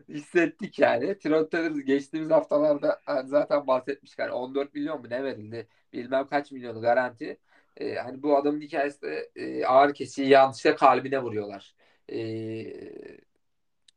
Hissettik 0.08 0.78
yani. 0.78 1.18
Tyrod 1.18 1.50
Taylor 1.50 1.78
geçtiğimiz 1.78 2.30
haftalarda 2.30 3.00
hani 3.04 3.28
zaten 3.28 3.66
bahsetmiştik. 3.66 4.18
Hani 4.18 4.30
14 4.32 4.74
milyon 4.74 5.00
mu 5.00 5.06
ne 5.10 5.24
verildi? 5.24 5.68
Bilmem 5.92 6.26
kaç 6.26 6.52
milyonu 6.52 6.80
garanti. 6.80 7.38
Ee, 7.76 7.94
hani 7.94 8.22
bu 8.22 8.36
adamın 8.36 8.60
hikayesi 8.60 9.02
de 9.02 9.30
e, 9.36 9.66
ağır 9.66 9.94
kesici 9.94 10.30
yanlışla 10.30 10.76
kalbine 10.76 11.22
vuruyorlar. 11.22 11.74
Ee, 12.12 12.72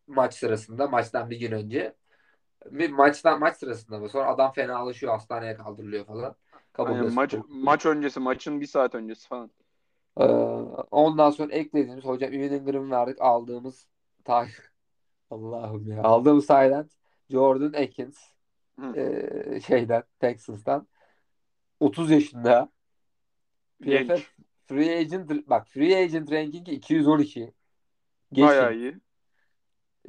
maç 0.08 0.34
sırasında 0.34 0.88
maçtan 0.88 1.30
bir 1.30 1.40
gün 1.40 1.52
önce. 1.52 1.96
Bir 2.72 2.92
maçtan 2.92 3.40
maç 3.40 3.58
sırasında 3.58 4.00
mı? 4.00 4.10
Sonra 4.10 4.28
adam 4.28 4.52
fenalaşıyor, 4.52 5.14
hastaneye 5.14 5.56
kaldırılıyor 5.56 6.06
falan. 6.06 6.24
Hani 6.24 6.36
Kaburgası 6.74 7.16
maç 7.16 7.34
maç 7.50 7.86
öncesi 7.86 8.20
maçın 8.20 8.62
bir 8.62 8.66
saat 8.66 8.96
öncesi 8.96 9.28
falan. 9.28 9.52
Ee, 10.20 10.24
ondan 10.92 11.30
sonra 11.30 11.54
eklediğimiz 11.54 12.06
hocam 12.06 12.34
Evan 12.34 12.58
Ingram 12.58 12.92
verdik 12.92 13.22
aldığımız 13.22 13.88
tay 14.24 14.48
Allah'ım 15.30 15.88
ya 15.88 16.04
aldığımız 16.04 16.48
Tayland 16.48 16.90
Jordan 17.30 17.74
Akins 17.74 18.18
Hı. 18.80 18.96
ee, 18.96 19.60
şeyden 19.60 20.04
Texas'tan 20.20 20.88
30 21.80 22.12
yaşında 22.12 22.70
Genç. 23.82 24.08
PFF 24.08 24.36
Free 24.68 24.98
Agent 24.98 25.50
bak 25.50 25.68
Free 25.68 25.96
Agent 25.96 26.32
rankingi 26.32 26.72
212 26.72 27.54
Bayağı 28.32 28.74
geçin. 28.74 28.80
iyi. 28.80 29.00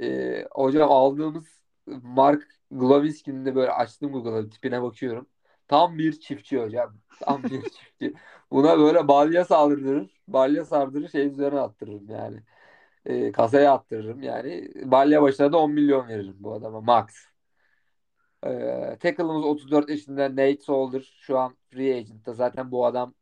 Ee, 0.00 0.46
hocam 0.50 0.90
aldığımız 0.90 1.55
Mark 1.87 2.49
Glavinsky'nin 2.70 3.44
de 3.46 3.55
böyle 3.55 3.70
açtım 3.72 4.12
Google'a 4.12 4.51
tipine 4.51 4.83
bakıyorum. 4.83 5.27
Tam 5.68 5.99
bir 5.99 6.20
çiftçi 6.20 6.59
hocam. 6.62 6.96
Tam 7.20 7.51
bir 7.51 7.62
çiftçi. 7.70 8.14
Buna 8.51 8.79
böyle 8.79 9.09
balya 9.09 9.44
saldırır. 9.44 10.11
Balya 10.29 10.64
sardırır 10.64 11.09
şey 11.09 11.27
üzerine 11.27 11.61
attırırım 11.61 12.11
yani. 12.11 12.42
Ee, 13.07 13.33
kasaya 13.33 13.72
attırırım 13.75 14.22
yani. 14.22 14.70
Balya 14.85 15.22
başına 15.22 15.53
da 15.53 15.59
10 15.59 15.72
milyon 15.72 16.09
veririm 16.09 16.37
bu 16.40 16.55
adama 16.55 16.81
max. 16.81 17.07
Ee, 18.46 18.96
tackle'ımız 19.01 19.44
34 19.44 19.88
yaşında 19.90 20.31
Nate 20.31 20.57
Solder 20.62 21.14
şu 21.20 21.38
an 21.38 21.57
free 21.70 21.96
agent'ta. 21.96 22.35
Zaten 22.35 22.70
bu 22.70 22.87
adam 22.87 23.14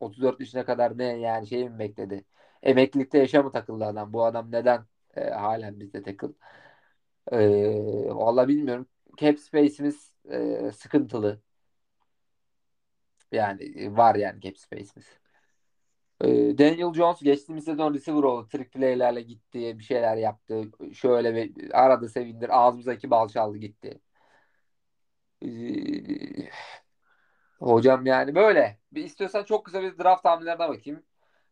34 0.00 0.40
yaşına 0.40 0.64
kadar 0.64 0.98
ne 0.98 1.04
yani 1.04 1.46
şey 1.46 1.68
mi 1.68 1.78
bekledi? 1.78 2.24
Emeklilikte 2.62 3.18
yaşa 3.18 3.42
mı 3.42 3.52
takıldı 3.52 3.84
adam? 3.84 4.12
Bu 4.12 4.24
adam 4.24 4.52
neden 4.52 4.84
e, 5.16 5.30
halen 5.30 5.80
bizde 5.80 6.02
tackle? 6.02 6.28
Ee, 7.32 8.08
vallahi 8.14 8.48
bilmiyorum. 8.48 8.88
Cap 9.16 9.38
space'imiz 9.38 10.12
e, 10.30 10.70
sıkıntılı. 10.72 11.40
Yani 13.32 13.96
var 13.96 14.14
yani 14.14 14.40
cap 14.40 14.58
space'imiz. 14.58 15.06
Ee, 16.20 16.58
Daniel 16.58 16.94
Jones 16.94 17.20
geçtiğimiz 17.22 17.64
sezon 17.64 17.94
receiver 17.94 18.22
oldu. 18.22 18.48
Trick 18.48 18.70
play'lerle 18.70 19.22
gitti. 19.22 19.78
Bir 19.78 19.84
şeyler 19.84 20.16
yaptı. 20.16 20.64
Şöyle 20.94 21.34
bir 21.34 21.80
aradı 21.84 22.08
sevindir. 22.08 22.48
Ağzımızdaki 22.58 23.10
bal 23.10 23.28
çaldı 23.28 23.58
gitti. 23.58 24.00
Ee, 25.40 26.50
hocam 27.58 28.06
yani 28.06 28.34
böyle. 28.34 28.78
Bir 28.92 29.04
istiyorsan 29.04 29.44
çok 29.44 29.64
kısa 29.64 29.82
bir 29.82 29.98
draft 29.98 30.24
hamlelerine 30.24 30.58
bakayım. 30.68 31.02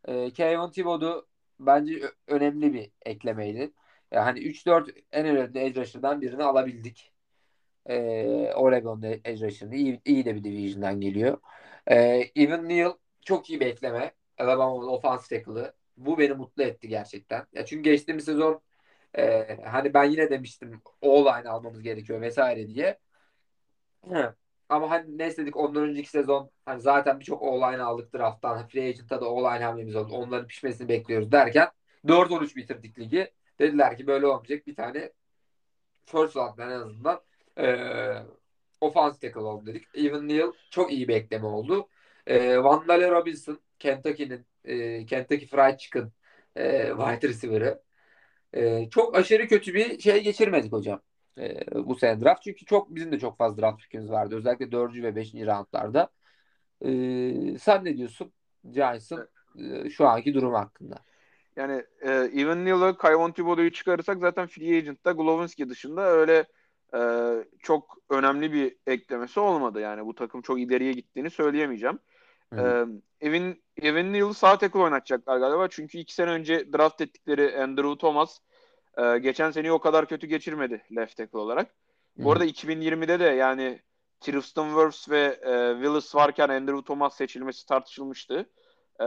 Ee, 0.08 0.32
Kayvon 0.32 0.70
Thibodeau 0.70 1.26
bence 1.60 2.02
önemli 2.26 2.74
bir 2.74 2.92
eklemeydi. 3.06 3.72
Yani 4.12 4.40
3-4 4.40 4.90
en 5.12 5.26
önemli 5.26 5.58
edge 5.58 6.20
birini 6.20 6.42
alabildik. 6.44 7.12
Ee, 7.86 8.52
Oregon'da 8.54 9.08
edge 9.08 9.46
rusher'ını 9.46 9.74
iyi, 9.76 10.00
iyi 10.04 10.24
de 10.24 10.34
bir 10.34 10.44
division'dan 10.44 11.00
geliyor. 11.00 11.38
Ee, 11.86 12.30
Evan 12.36 12.68
Neal 12.68 12.92
çok 13.24 13.50
iyi 13.50 13.60
bekleme. 13.60 14.14
Alabama'nın 14.38 14.88
offense 14.88 15.36
tackle'ı. 15.38 15.74
Bu 15.96 16.18
beni 16.18 16.34
mutlu 16.34 16.62
etti 16.62 16.88
gerçekten. 16.88 17.46
Ya 17.52 17.64
çünkü 17.66 17.82
geçtiğimiz 17.82 18.24
sezon 18.24 18.62
e, 19.18 19.56
hani 19.64 19.94
ben 19.94 20.04
yine 20.04 20.30
demiştim 20.30 20.82
O-line 21.00 21.48
almamız 21.48 21.82
gerekiyor 21.82 22.20
vesaire 22.20 22.68
diye. 22.68 22.98
Ama 24.68 24.90
hani 24.90 25.18
ne 25.18 25.28
istedik 25.28 25.56
ondan 25.56 25.82
önceki 25.82 26.10
sezon 26.10 26.50
hani 26.64 26.80
zaten 26.80 27.20
birçok 27.20 27.42
O-line 27.42 27.82
aldık 27.82 28.14
drafttan. 28.14 28.66
Free 28.68 28.88
agent'ta 28.88 29.20
da 29.20 29.30
O-line 29.32 29.64
hamlemiz 29.64 29.96
oldu. 29.96 30.12
Onların 30.14 30.46
pişmesini 30.46 30.88
bekliyoruz 30.88 31.32
derken 31.32 31.68
4-13 32.06 32.56
bitirdik 32.56 32.98
ligi. 32.98 33.32
Dediler 33.60 33.96
ki 33.96 34.06
böyle 34.06 34.26
olmayacak. 34.26 34.66
Bir 34.66 34.74
tane 34.74 35.12
first 36.06 36.36
round'dan 36.36 36.70
en 36.70 36.80
azından 36.80 37.20
e, 37.58 37.66
offense 38.80 39.18
tackle 39.20 39.40
oldu 39.40 39.66
dedik. 39.66 39.84
Evan 39.94 40.28
Neal 40.28 40.52
çok 40.70 40.92
iyi 40.92 41.08
bir 41.08 41.14
ekleme 41.14 41.46
oldu. 41.46 41.88
E, 42.26 42.58
Vandale 42.58 43.10
Robinson 43.10 43.60
Kentucky'nin 43.78 44.46
e, 44.64 45.06
Kentucky 45.06 45.46
Fried 45.46 45.78
Chicken 45.78 46.12
e, 46.56 46.88
wide 46.88 47.28
receiver'ı. 47.28 47.82
E, 48.54 48.90
çok 48.90 49.16
aşırı 49.16 49.48
kötü 49.48 49.74
bir 49.74 50.00
şey 50.00 50.22
geçirmedik 50.22 50.72
hocam. 50.72 51.02
E, 51.38 51.66
bu 51.74 51.94
sene 51.94 52.20
draft. 52.20 52.42
Çünkü 52.42 52.66
çok 52.66 52.94
bizim 52.94 53.12
de 53.12 53.18
çok 53.18 53.38
fazla 53.38 53.62
draft 53.62 53.82
pickimiz 53.82 54.10
vardı. 54.10 54.36
Özellikle 54.36 54.72
4. 54.72 55.02
ve 55.02 55.16
5. 55.16 55.46
roundlarda. 55.46 56.10
E, 56.84 57.58
sen 57.58 57.84
ne 57.84 57.96
diyorsun 57.96 58.32
Giants'ın 58.70 59.28
e, 59.58 59.90
şu 59.90 60.08
anki 60.08 60.34
durum 60.34 60.54
hakkında? 60.54 60.96
Yani 61.56 61.84
e, 62.00 62.10
Evan 62.10 62.64
Neal'ı, 62.64 62.98
Kayvon 62.98 63.32
Thibodeau'yu 63.32 63.72
çıkarırsak 63.72 64.18
zaten 64.18 64.46
free 64.46 64.78
agent'ta 64.78 65.12
Glowinski 65.12 65.68
dışında 65.68 66.02
öyle 66.02 66.46
e, 66.94 67.00
çok 67.58 67.98
önemli 68.10 68.52
bir 68.52 68.76
eklemesi 68.86 69.40
olmadı. 69.40 69.80
Yani 69.80 70.06
bu 70.06 70.14
takım 70.14 70.42
çok 70.42 70.60
ileriye 70.60 70.92
gittiğini 70.92 71.30
söyleyemeyeceğim. 71.30 71.98
Ee, 72.56 72.84
Evan, 73.20 73.56
Evan 73.82 74.12
Neal'ı 74.12 74.34
sağ 74.34 74.58
tackle 74.58 74.78
oynatacaklar 74.78 75.38
galiba. 75.38 75.68
Çünkü 75.68 75.98
iki 75.98 76.14
sene 76.14 76.30
önce 76.30 76.72
draft 76.72 77.00
ettikleri 77.00 77.62
Andrew 77.62 77.98
Thomas 77.98 78.38
e, 78.98 79.18
geçen 79.18 79.50
seneyi 79.50 79.72
o 79.72 79.78
kadar 79.78 80.08
kötü 80.08 80.26
geçirmedi 80.26 80.82
left 80.96 81.16
tackle 81.16 81.38
olarak. 81.38 81.66
Hı-hı. 81.66 82.24
Bu 82.24 82.32
arada 82.32 82.46
2020'de 82.46 83.20
de 83.20 83.24
yani 83.24 83.80
Tristan 84.20 84.68
Wirfs 84.68 85.10
ve 85.10 85.40
e, 85.42 85.82
Willis 85.82 86.14
varken 86.14 86.48
Andrew 86.48 86.82
Thomas 86.82 87.16
seçilmesi 87.16 87.66
tartışılmıştı. 87.66 88.50
E, 89.00 89.06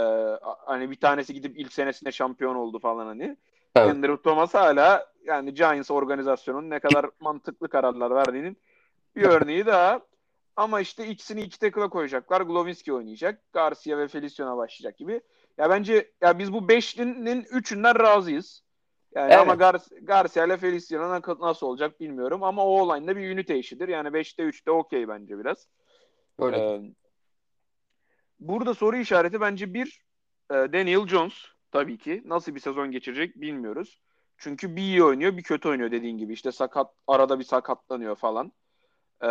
hani 0.66 0.92
bir 0.92 0.96
tanesi 0.96 1.34
gidip 1.34 1.60
ilk 1.60 1.74
senesinde 1.74 2.12
şampiyon 2.12 2.56
oldu 2.56 2.80
falan 2.80 3.06
hani. 3.06 3.38
Evet. 3.76 3.90
Andrew 3.90 4.22
Thomas 4.22 4.54
hala 4.54 5.08
yani 5.26 5.54
Giants 5.54 5.92
organizasyonunun 5.92 6.70
ne 6.70 6.80
kadar 6.80 7.06
mantıklı 7.20 7.70
kararlar 7.70 8.12
verdiğinin 8.12 8.58
bir 9.16 9.24
örneği 9.24 9.66
daha. 9.66 10.02
Ama 10.56 10.82
işte 10.82 11.08
ikisini 11.08 11.42
iki 11.42 11.60
tackle'a 11.60 11.90
koyacaklar. 11.90 12.42
Glowinski 12.42 12.94
oynayacak. 12.94 13.54
Garcia 13.54 13.98
ve 13.98 14.08
Feliciano 14.08 14.58
başlayacak 14.58 14.98
gibi. 14.98 15.22
Ya 15.58 15.70
bence 15.70 16.12
ya 16.22 16.40
biz 16.40 16.54
bu 16.54 16.70
beşlinin 16.70 17.46
üçünden 17.52 18.00
razıyız. 18.00 18.64
Yani 19.16 19.34
evet. 19.34 19.42
ama 19.42 19.56
Gar 19.56 19.82
Garcia 20.02 20.46
ile 20.46 20.58
Feliciano 20.58 21.22
nasıl 21.40 21.68
olacak 21.68 22.00
bilmiyorum. 22.00 22.44
Ama 22.44 22.66
o 22.66 22.70
olayında 22.70 23.18
bir 23.18 23.30
ünite 23.30 23.58
işidir. 23.58 23.88
Yani 23.88 24.08
5'te 24.08 24.44
3'te 24.44 24.72
okey 24.72 25.08
bence 25.08 25.40
biraz. 25.40 25.68
Öyle. 26.40 26.58
Ee, 26.58 26.82
burada 28.48 28.74
soru 28.74 28.98
işareti 28.98 29.42
bence 29.42 29.74
bir 29.74 30.02
e, 30.52 30.54
Daniel 30.54 31.08
Jones 31.08 31.34
tabii 31.72 31.98
ki. 31.98 32.22
Nasıl 32.26 32.56
bir 32.56 32.60
sezon 32.60 32.92
geçirecek 32.92 33.42
bilmiyoruz. 33.42 34.00
Çünkü 34.38 34.76
bir 34.76 34.82
iyi 34.82 35.04
oynuyor 35.04 35.38
bir 35.38 35.44
kötü 35.44 35.70
oynuyor 35.70 35.92
dediğin 35.92 36.18
gibi. 36.18 36.34
İşte 36.34 36.52
sakat 36.52 36.88
arada 37.08 37.40
bir 37.40 37.44
sakatlanıyor 37.44 38.16
falan. 38.16 38.52
Ee, 39.24 39.28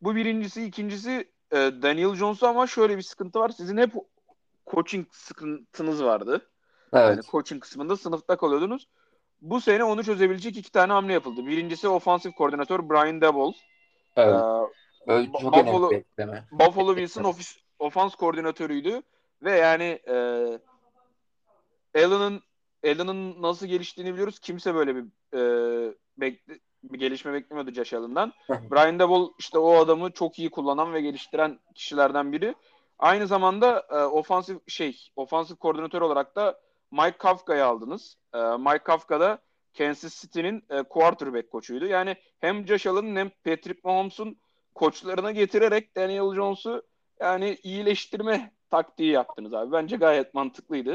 bu 0.00 0.16
birincisi. 0.16 0.64
ikincisi 0.64 1.30
e, 1.50 1.56
Daniel 1.56 2.14
Jones'u 2.14 2.46
ama 2.46 2.66
şöyle 2.66 2.96
bir 2.96 3.02
sıkıntı 3.02 3.40
var. 3.40 3.48
Sizin 3.48 3.76
hep 3.76 3.92
coaching 4.66 5.06
sıkıntınız 5.12 6.04
vardı. 6.04 6.50
Evet. 6.92 7.16
Yani 7.16 7.22
coaching 7.22 7.62
kısmında 7.62 7.96
sınıfta 7.96 8.36
kalıyordunuz. 8.36 8.88
Bu 9.40 9.60
sene 9.60 9.84
onu 9.84 10.04
çözebilecek 10.04 10.56
iki 10.56 10.72
tane 10.72 10.92
hamle 10.92 11.12
yapıldı. 11.12 11.46
Birincisi 11.46 11.88
ofansif 11.88 12.34
koordinatör 12.34 12.88
Brian 12.88 13.20
Daboll. 13.20 13.52
Evet. 14.16 14.40
Ee, 15.06 15.26
çok 15.40 15.42
Buffalo, 15.42 15.90
Buffalo 16.52 16.96
Bills'in 16.96 17.24
ofis, 17.24 17.58
ofans 17.78 18.14
koordinatörüydü. 18.14 19.02
Ve 19.42 19.52
yani 19.52 20.00
e, 20.08 20.14
Allen'ın 21.94 22.42
Allen'ın 22.84 23.42
nasıl 23.42 23.66
geliştiğini 23.66 24.12
biliyoruz. 24.12 24.38
Kimse 24.38 24.74
böyle 24.74 24.96
bir 24.96 25.04
e, 25.34 25.94
bekle, 26.16 26.58
bir 26.82 26.98
gelişme 26.98 27.32
beklemiyordu 27.32 27.70
Josh 27.70 27.92
Allen'dan. 27.92 28.32
Brian 28.48 28.98
Daboll 28.98 29.32
işte 29.38 29.58
o 29.58 29.76
adamı 29.76 30.10
çok 30.10 30.38
iyi 30.38 30.50
kullanan 30.50 30.94
ve 30.94 31.00
geliştiren 31.00 31.58
kişilerden 31.74 32.32
biri. 32.32 32.54
Aynı 32.98 33.26
zamanda 33.26 33.86
e, 33.90 33.96
ofansif 33.96 34.58
şey, 34.68 35.10
ofansif 35.16 35.58
koordinatör 35.58 36.02
olarak 36.02 36.36
da 36.36 36.60
Mike 36.90 37.18
Kafka'yı 37.18 37.66
aldınız. 37.66 38.16
E, 38.34 38.38
Mike 38.38 38.84
Kafka 38.84 39.20
da 39.20 39.38
Kansas 39.78 40.22
City'nin 40.22 40.64
e, 40.70 40.82
quarterback 40.82 41.50
koçuydu. 41.50 41.86
Yani 41.86 42.16
hem 42.40 42.66
Josh 42.66 42.86
Allen'ın 42.86 43.16
hem 43.16 43.30
Patrick 43.44 43.80
Mahomes'un 43.84 44.38
koçlarına 44.76 45.30
getirerek 45.30 45.96
Daniel 45.96 46.34
Jones'u 46.34 46.82
yani 47.20 47.58
iyileştirme 47.62 48.52
taktiği 48.70 49.12
yaptınız 49.12 49.54
abi. 49.54 49.72
Bence 49.72 49.96
gayet 49.96 50.34
mantıklıydı. 50.34 50.94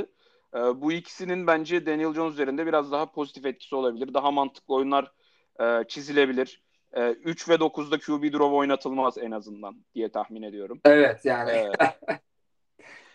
E, 0.55 0.57
bu 0.57 0.91
ikisinin 0.91 1.47
bence 1.47 1.85
Daniel 1.85 2.13
Jones 2.13 2.33
üzerinde 2.33 2.65
biraz 2.65 2.91
daha 2.91 3.11
pozitif 3.11 3.45
etkisi 3.45 3.75
olabilir. 3.75 4.13
Daha 4.13 4.31
mantıklı 4.31 4.73
oyunlar 4.73 5.11
e, 5.59 5.83
çizilebilir. 5.87 6.63
E, 6.93 7.09
3 7.11 7.49
ve 7.49 7.53
9'da 7.53 7.99
QB 7.99 8.33
drop 8.33 8.53
oynatılmaz 8.53 9.17
en 9.17 9.31
azından 9.31 9.85
diye 9.95 10.11
tahmin 10.11 10.41
ediyorum. 10.41 10.79
Evet 10.85 11.25
yani. 11.25 11.51
Evet. 11.51 11.75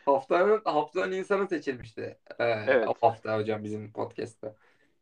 haftanın 0.07 0.63
haftanın 0.65 1.13
insanı 1.13 1.49
seçilmişti. 1.49 2.19
Ee, 2.39 2.45
evet. 2.45 2.89
O 2.89 2.95
hafta 3.01 3.39
hocam 3.39 3.65
bizim 3.65 3.93
podcast'ta. 3.93 4.55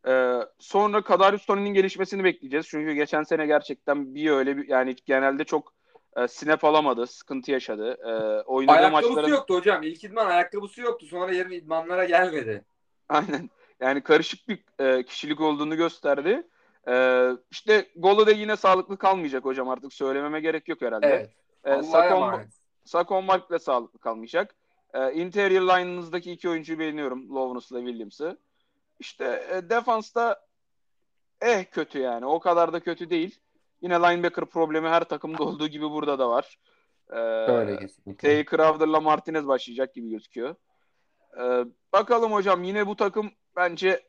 Ee, 0.06 0.40
sonra 0.58 1.02
Kadarius 1.02 1.46
Tony'nin 1.46 1.74
gelişmesini 1.74 2.24
bekleyeceğiz. 2.24 2.66
Çünkü 2.68 2.92
geçen 2.92 3.22
sene 3.22 3.46
gerçekten 3.46 4.14
bir 4.14 4.30
öyle 4.30 4.56
bir 4.56 4.68
yani 4.68 4.96
genelde 5.06 5.44
çok 5.44 5.72
e, 6.16 6.28
snap 6.28 6.64
alamadı, 6.64 7.06
sıkıntı 7.06 7.50
yaşadı. 7.50 7.98
E, 8.04 8.42
oynadığı 8.42 8.76
ayakkabısı 8.76 9.08
maçların... 9.08 9.34
yoktu 9.34 9.54
hocam. 9.54 9.82
İlk 9.82 10.04
idman 10.04 10.26
ayakkabısı 10.26 10.80
yoktu. 10.80 11.06
Sonra 11.06 11.32
yarın 11.32 11.50
idmanlara 11.50 12.04
gelmedi. 12.04 12.64
Aynen. 13.08 13.50
Yani 13.80 14.00
karışık 14.00 14.48
bir 14.48 14.58
e, 14.78 15.02
kişilik 15.02 15.40
olduğunu 15.40 15.76
gösterdi. 15.76 16.42
Ee, 16.88 17.30
işte 17.50 17.86
Golo 17.96 18.26
da 18.26 18.30
yine 18.30 18.56
sağlıklı 18.56 18.96
kalmayacak 18.96 19.44
hocam 19.44 19.68
artık 19.68 19.92
söylememe 19.92 20.40
gerek 20.40 20.68
yok 20.68 20.82
herhalde. 20.82 21.06
Evet. 21.06 21.30
Ee, 21.64 21.82
Sakon, 21.82 22.40
Sakon 22.84 23.24
Mark 23.24 23.50
da 23.50 23.58
sağlıklı 23.58 23.98
kalmayacak. 23.98 24.54
Ee, 24.94 25.12
interior 25.12 25.62
line'ınızdaki 25.62 26.32
iki 26.32 26.48
oyuncuyu 26.48 26.78
beğeniyorum. 26.78 27.34
Loveness'la 27.34 27.78
Williams'ı. 27.78 28.38
İşte 28.98 29.46
e, 29.52 29.70
defansta 29.70 30.40
eh 31.40 31.64
kötü 31.70 31.98
yani. 31.98 32.26
O 32.26 32.40
kadar 32.40 32.72
da 32.72 32.80
kötü 32.80 33.10
değil. 33.10 33.40
Yine 33.80 33.94
linebacker 33.94 34.44
problemi 34.44 34.88
her 34.88 35.04
takımda 35.04 35.42
olduğu 35.42 35.68
gibi 35.68 35.90
burada 35.90 36.18
da 36.18 36.30
var. 36.30 36.58
Ee, 37.10 37.16
Öyle 37.52 37.76
kesinlikle. 37.76 38.28
Tay 38.28 38.44
Crowder'la 38.44 39.00
Martinez 39.00 39.46
başlayacak 39.46 39.94
gibi 39.94 40.10
gözüküyor. 40.10 40.54
Ee, 41.40 41.64
bakalım 41.92 42.32
hocam 42.32 42.64
yine 42.64 42.86
bu 42.86 42.96
takım 42.96 43.30
bence 43.56 44.02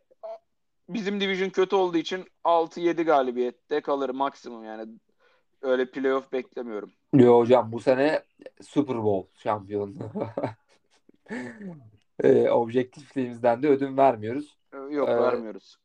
bizim 0.89 1.21
division 1.21 1.49
kötü 1.49 1.75
olduğu 1.75 1.97
için 1.97 2.25
6-7 2.43 3.03
galibiyette 3.03 3.81
kalır 3.81 4.09
maksimum 4.09 4.63
yani. 4.63 4.91
Öyle 5.61 5.91
playoff 5.91 6.31
beklemiyorum. 6.31 6.91
Yo 7.13 7.39
hocam 7.39 7.71
bu 7.71 7.79
sene 7.79 8.23
Super 8.61 9.03
Bowl 9.03 9.39
şampiyonu. 9.39 9.93
e, 12.23 12.49
objektifliğimizden 12.49 13.63
de 13.63 13.67
ödün 13.67 13.97
vermiyoruz. 13.97 14.57
Yok 14.89 15.09
ee, 15.09 15.17
vermiyoruz. 15.17 15.77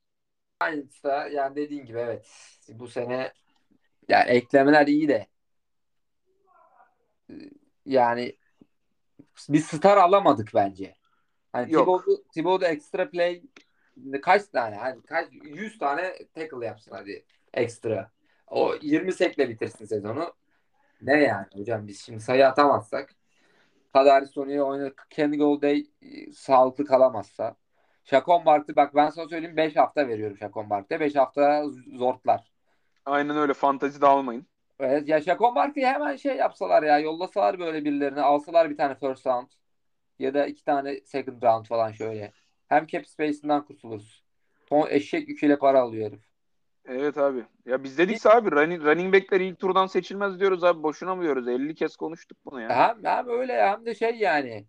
Da 1.05 1.29
yani 1.29 1.57
dediğin 1.57 1.85
gibi 1.85 1.99
evet. 1.99 2.29
Bu 2.69 2.89
sene 2.89 3.33
yani 4.09 4.31
eklemeler 4.31 4.87
iyi 4.87 5.09
de 5.09 5.27
yani 7.87 8.37
bir 9.49 9.61
star 9.61 9.97
alamadık 9.97 10.51
bence. 10.55 10.95
Hani. 11.53 11.69
Thibaut'u, 12.35 12.67
extra 12.67 13.11
play 13.11 13.43
kaç 14.23 14.47
tane 14.47 14.77
hani 14.77 15.03
kaç 15.03 15.29
100 15.33 15.79
tane 15.79 16.19
tackle 16.35 16.67
yapsın 16.67 16.91
hadi 16.91 17.25
ekstra. 17.55 18.11
O 18.47 18.75
20 18.83 19.13
sekle 19.13 19.49
bitirsin 19.49 19.85
sezonu. 19.85 20.35
Ne 21.03 21.23
yani 21.23 21.47
hocam 21.55 21.87
biz 21.87 22.01
şimdi 22.01 22.21
sayı 22.21 22.47
atamazsak 22.47 23.15
Kadari 23.93 24.27
Sony'ye 24.27 24.63
oynadı. 24.63 24.95
Kenny 25.11 25.39
Golday 25.39 25.87
e, 26.03 26.33
sağlıklı 26.33 26.85
kalamazsa. 26.85 27.57
Şakon 28.05 28.45
Bark'ta 28.45 28.77
bak 28.77 28.95
ben 28.95 29.11
sana 29.11 29.29
söyleyeyim 29.29 29.57
5 29.57 29.77
hafta 29.77 30.09
veriyorum 30.09 30.37
Şakon 30.37 30.71
Bark'ta. 30.71 31.01
5 31.01 31.17
hafta 31.17 31.65
zortlar. 31.97 32.53
Aynen 33.07 33.37
öyle. 33.37 33.55
Fantezi 33.55 34.01
de 34.01 34.07
almayın. 34.07 34.47
Evet 34.81 35.09
ya 35.09 35.21
Şakon 35.21 35.55
Bark'ı 35.55 35.81
hemen 35.81 36.17
şey 36.17 36.37
yapsalar 36.37 36.83
ya 36.83 36.99
yollasalar 36.99 37.59
böyle 37.59 37.85
birilerini 37.85 38.21
alsalar 38.21 38.71
bir 38.71 38.77
tane 38.77 38.95
first 38.95 39.27
round 39.27 39.49
ya 40.19 40.35
da 40.35 40.47
iki 40.47 40.65
tane 40.65 41.01
second 41.05 41.43
round 41.43 41.67
falan 41.67 41.93
şöyle. 41.93 42.33
Hem 42.69 42.87
cap 42.87 43.07
space'inden 43.07 43.65
kurtuluruz. 43.65 44.25
Ton 44.67 44.87
eşek 44.91 45.29
yüküyle 45.29 45.59
para 45.59 45.81
alıyor 45.81 46.11
herif. 46.11 46.31
Evet 46.85 47.19
abi. 47.19 47.45
Ya 47.67 47.85
biz 47.85 47.99
dedik 47.99 48.27
abi 48.27 48.51
running, 48.51 48.85
running 48.85 49.15
back'ler 49.15 49.41
ilk 49.41 49.59
turdan 49.59 49.87
seçilmez 49.87 50.41
diyoruz 50.41 50.65
abi. 50.65 50.83
Boşuna 50.83 51.15
mı 51.15 51.23
diyoruz? 51.23 51.49
50 51.49 51.75
kez 51.75 51.97
konuştuk 51.97 52.39
bunu 52.45 52.61
ya. 52.61 52.69
Hem, 52.69 53.05
hem 53.05 53.29
öyle 53.29 53.63
hem 53.63 53.87
de 53.87 53.95
şey 53.95 54.17
yani 54.17 54.67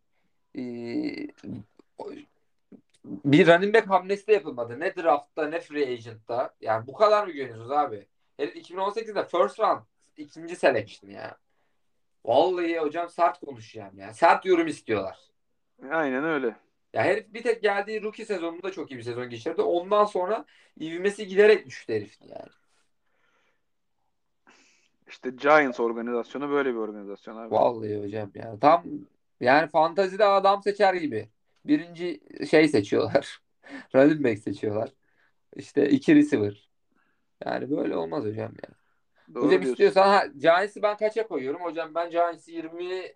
bir 3.25 3.47
running 3.47 3.75
back 3.75 3.89
hamlesi 3.89 4.27
de 4.27 4.33
yapılmadı. 4.33 4.79
Ne 4.79 4.95
draftta 4.95 5.47
ne 5.47 5.59
free 5.59 5.93
agent'ta. 5.93 6.55
Yani 6.61 6.87
bu 6.87 6.93
kadar 6.93 7.27
mı 7.27 7.33
güveniyorsunuz 7.33 7.71
abi? 7.71 8.07
Herif 8.37 8.55
2018'de 8.55 9.25
first 9.25 9.59
round 9.59 9.81
ikinci 10.17 10.55
selection 10.55 11.09
ya. 11.09 11.37
Vallahi 12.25 12.79
hocam 12.79 13.09
sert 13.09 13.39
konuşacağım 13.39 13.99
ya. 13.99 14.13
Sert 14.13 14.45
yorum 14.45 14.67
istiyorlar. 14.67 15.19
Aynen 15.91 16.23
öyle. 16.23 16.55
Ya 16.93 17.03
herif 17.03 17.33
bir 17.33 17.43
tek 17.43 17.61
geldiği 17.61 18.03
rookie 18.03 18.25
sezonunda 18.25 18.71
çok 18.71 18.91
iyi 18.91 18.97
bir 18.97 19.03
sezon 19.03 19.29
geçirdi. 19.29 19.61
Ondan 19.61 20.05
sonra 20.05 20.45
ivmesi 20.79 21.27
giderek 21.27 21.65
düştü 21.65 21.93
herifin 21.93 22.27
yani. 22.27 22.49
İşte 25.07 25.29
Giants 25.29 25.79
organizasyonu 25.79 26.49
böyle 26.49 26.69
bir 26.69 26.79
organizasyon 26.79 27.37
abi. 27.37 27.51
Vallahi 27.51 28.03
hocam 28.03 28.31
ya. 28.35 28.59
Tam 28.59 28.83
yani 29.39 29.67
fantazide 29.67 30.25
adam 30.25 30.63
seçer 30.63 30.93
gibi. 30.93 31.29
Birinci 31.65 32.19
şey 32.49 32.67
seçiyorlar. 32.67 33.39
Running 33.95 34.23
back 34.23 34.39
seçiyorlar. 34.39 34.89
İşte 35.55 35.89
iki 35.89 36.15
receiver. 36.15 36.69
Yani 37.45 37.71
böyle 37.71 37.95
olmaz 37.95 38.25
hocam 38.25 38.51
ya. 38.63 38.69
Doğru 39.33 39.45
hocam 39.45 39.51
diyorsun. 39.51 39.71
istiyorsan 39.71 40.07
ha, 40.07 40.25
Giants'ı 40.25 40.81
ben 40.81 40.97
kaça 40.97 41.27
koyuyorum? 41.27 41.61
Hocam 41.61 41.95
ben 41.95 42.09
Giants'ı 42.09 42.51
20 42.51 43.13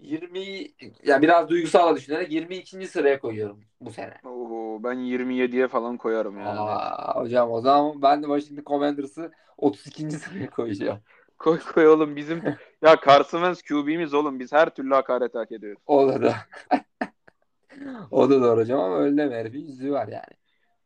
20 0.00 0.66
ya 1.04 1.22
biraz 1.22 1.48
duygusal 1.48 1.96
düşünerek 1.96 2.32
22. 2.32 2.86
sıraya 2.86 3.20
koyuyorum 3.20 3.64
bu 3.80 3.90
sene. 3.90 4.14
Oo, 4.24 4.80
ben 4.84 4.94
27'ye 4.94 5.68
falan 5.68 5.96
koyarım 5.96 6.38
yani. 6.38 6.60
Aa, 6.60 7.20
hocam 7.20 7.52
o 7.52 7.60
zaman 7.60 8.02
ben 8.02 8.22
de 8.22 8.26
Washington 8.26 8.64
Commanders'ı 8.64 9.32
32. 9.56 10.16
sıraya 10.16 10.50
koyacağım. 10.50 11.00
Koy 11.38 11.60
koy 11.60 11.88
oğlum 11.88 12.16
bizim 12.16 12.42
ya 12.82 12.96
Carson 13.06 13.38
Wentz 13.38 13.62
QB'miz 13.62 14.14
oğlum 14.14 14.40
biz 14.40 14.52
her 14.52 14.70
türlü 14.70 14.94
hakaret 14.94 15.34
hak 15.34 15.52
ediyoruz. 15.52 15.82
O 15.86 16.08
da 16.08 16.22
da. 16.22 16.36
o 18.10 18.30
da 18.30 18.42
doğru 18.42 18.60
hocam 18.60 18.80
ama 18.80 18.98
öyle 18.98 19.16
deme 19.16 19.36
herifin 19.36 19.66
yüzüğü 19.66 19.92
var 19.92 20.08
yani. 20.08 20.38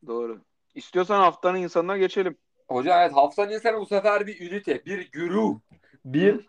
Doğru. 0.06 0.40
İstiyorsan 0.74 1.20
haftanın 1.20 1.58
insanına 1.58 1.96
geçelim. 1.96 2.36
Hocam 2.68 3.00
evet 3.00 3.12
haftanın 3.12 3.52
insanı 3.52 3.80
bu 3.80 3.86
sefer 3.86 4.26
bir 4.26 4.50
ünite, 4.50 4.86
bir 4.86 5.10
güruh, 5.10 5.58
bir 6.04 6.46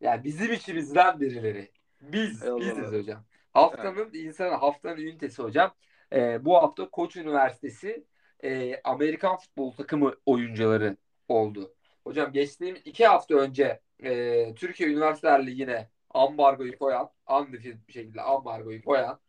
yani 0.00 0.24
bizim 0.24 0.52
içimizden 0.52 1.20
birileri. 1.20 1.70
Biz, 2.00 2.42
Eyvallah. 2.42 2.60
biziz 2.60 2.92
hocam. 2.92 3.24
Haftanın 3.52 4.14
insanı, 4.14 4.54
haftanın 4.54 4.96
ünitesi 4.96 5.42
hocam. 5.42 5.74
Ee, 6.12 6.44
bu 6.44 6.56
hafta 6.56 6.90
Koç 6.90 7.16
Üniversitesi 7.16 8.04
e, 8.44 8.80
Amerikan 8.84 9.36
futbol 9.36 9.72
takımı 9.72 10.14
oyuncuları 10.26 10.96
oldu. 11.28 11.74
Hocam 12.04 12.32
geçtiğim 12.32 12.76
iki 12.84 13.06
hafta 13.06 13.34
önce 13.34 13.80
e, 14.02 14.54
Türkiye 14.54 14.88
Üniversiteler 14.88 15.46
Ligi'ne 15.46 15.88
ambargoyu 16.10 16.78
koyan, 16.78 17.10
undefeated 17.30 17.88
bir 17.88 17.92
şekilde 17.92 18.22
ambargoyu 18.22 18.84
koyan 18.84 19.20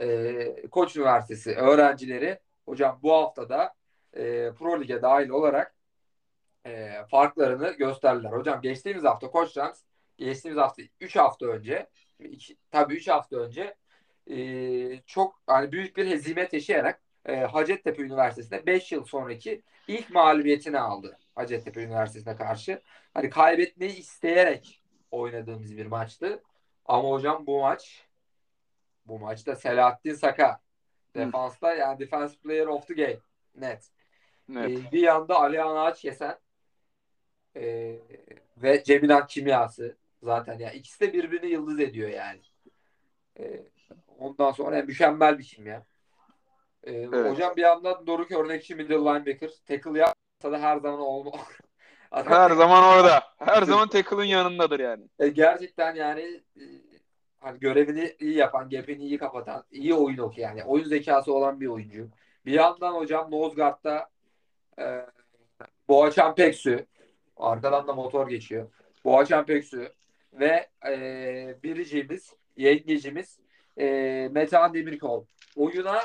e, 0.00 0.68
Koç 0.70 0.96
Üniversitesi 0.96 1.54
öğrencileri 1.54 2.38
hocam 2.64 3.00
bu 3.02 3.12
haftada 3.12 3.74
e, 4.14 4.52
Pro 4.58 4.80
Lig'e 4.80 5.02
dahil 5.02 5.28
olarak 5.28 5.74
e, 6.66 6.92
farklarını 7.10 7.72
gösterdiler. 7.72 8.32
Hocam 8.32 8.60
geçtiğimiz 8.60 9.04
hafta 9.04 9.30
Koç 9.30 9.56
Ranks 9.56 9.80
geçtiğimiz 10.18 10.62
hafta 10.62 10.82
3 11.00 11.16
hafta 11.16 11.46
önce 11.46 11.86
iki, 12.18 12.56
tabii 12.70 12.94
3 12.94 13.08
hafta 13.08 13.36
önce 13.36 13.76
e, 14.30 15.00
çok 15.06 15.42
hani 15.46 15.72
büyük 15.72 15.96
bir 15.96 16.06
hezimet 16.06 16.52
yaşayarak 16.52 17.02
e, 17.26 17.36
Hacettepe 17.36 18.02
Üniversitesi'nde 18.02 18.66
5 18.66 18.92
yıl 18.92 19.04
sonraki 19.04 19.62
ilk 19.88 20.10
mağlubiyetini 20.10 20.78
aldı. 20.78 21.18
Hacettepe 21.34 21.82
Üniversitesi'ne 21.82 22.36
karşı. 22.36 22.82
Hani 23.14 23.30
kaybetmeyi 23.30 23.96
isteyerek 23.96 24.82
oynadığımız 25.10 25.76
bir 25.76 25.86
maçtı. 25.86 26.42
Ama 26.84 27.10
hocam 27.10 27.46
bu 27.46 27.60
maç 27.60 28.06
bu 29.06 29.18
maçta 29.18 29.56
Selahattin 29.56 30.14
Saka 30.14 30.60
defansta 31.14 31.74
yani 31.74 31.98
defense 31.98 32.38
player 32.38 32.66
of 32.66 32.86
the 32.86 32.94
game 32.94 33.18
net. 33.54 33.90
Evet. 34.52 34.78
Ee, 34.78 34.92
bir 34.92 35.02
yanda 35.02 35.40
Alihan 35.40 35.76
Ağaç 35.76 36.04
Yesen 36.04 36.38
ee, 37.56 37.98
ve 38.56 38.84
Cemilan 38.84 39.26
Kimyası 39.26 39.96
zaten 40.22 40.58
ya 40.58 40.70
ikisi 40.70 41.00
de 41.00 41.12
birbirini 41.12 41.50
yıldız 41.50 41.80
ediyor 41.80 42.08
yani. 42.08 42.40
Ee, 43.38 43.62
ondan 44.18 44.52
sonra 44.52 44.76
yani 44.76 44.86
mükemmel 44.86 45.38
bir 45.38 45.44
kimya. 45.44 45.86
Ee, 46.84 46.92
Evet. 46.92 47.32
Hocam 47.32 47.56
bir 47.56 47.62
yandan 47.62 48.06
Doruk 48.06 48.32
örnekçi 48.32 48.74
middle 48.74 48.94
linebacker. 48.94 49.50
Tackle 49.66 49.98
yapsa 49.98 50.19
da 50.42 50.62
her 50.62 50.78
zaman 50.78 51.00
olma. 51.00 51.32
Her 52.10 52.50
zaman 52.50 52.84
orada. 52.84 53.22
Her 53.38 53.62
zaman 53.72 53.88
tackle'ın 53.88 54.24
yanındadır 54.24 54.80
yani. 54.80 55.04
E, 55.18 55.28
gerçekten 55.28 55.94
yani 55.94 56.20
e, 56.56 56.62
hani 57.40 57.58
görevini 57.58 58.16
iyi 58.20 58.36
yapan, 58.36 58.68
gap'ini 58.68 59.04
iyi 59.04 59.18
kapatan, 59.18 59.64
iyi 59.70 59.94
oyun 59.94 60.18
okuyor 60.18 60.48
yani. 60.48 60.64
Oyun 60.64 60.84
zekası 60.84 61.34
olan 61.34 61.60
bir 61.60 61.66
oyuncu. 61.66 62.08
Bir 62.46 62.52
yandan 62.52 62.92
hocam 62.92 63.30
Nozgard'da 63.30 64.08
e, 64.78 65.06
Boğaçan 65.88 66.34
Peksu 66.34 66.86
arkadan 67.36 67.88
da 67.88 67.92
motor 67.92 68.28
geçiyor. 68.28 68.70
Boğaçan 69.04 69.46
Peksu 69.46 69.88
ve 70.32 70.68
e, 70.88 71.56
biricimiz, 71.62 72.34
yengecimiz 72.56 73.38
e, 73.78 73.84
Metehan 74.32 74.74
Demirkol. 74.74 75.24
Oyuna 75.56 76.00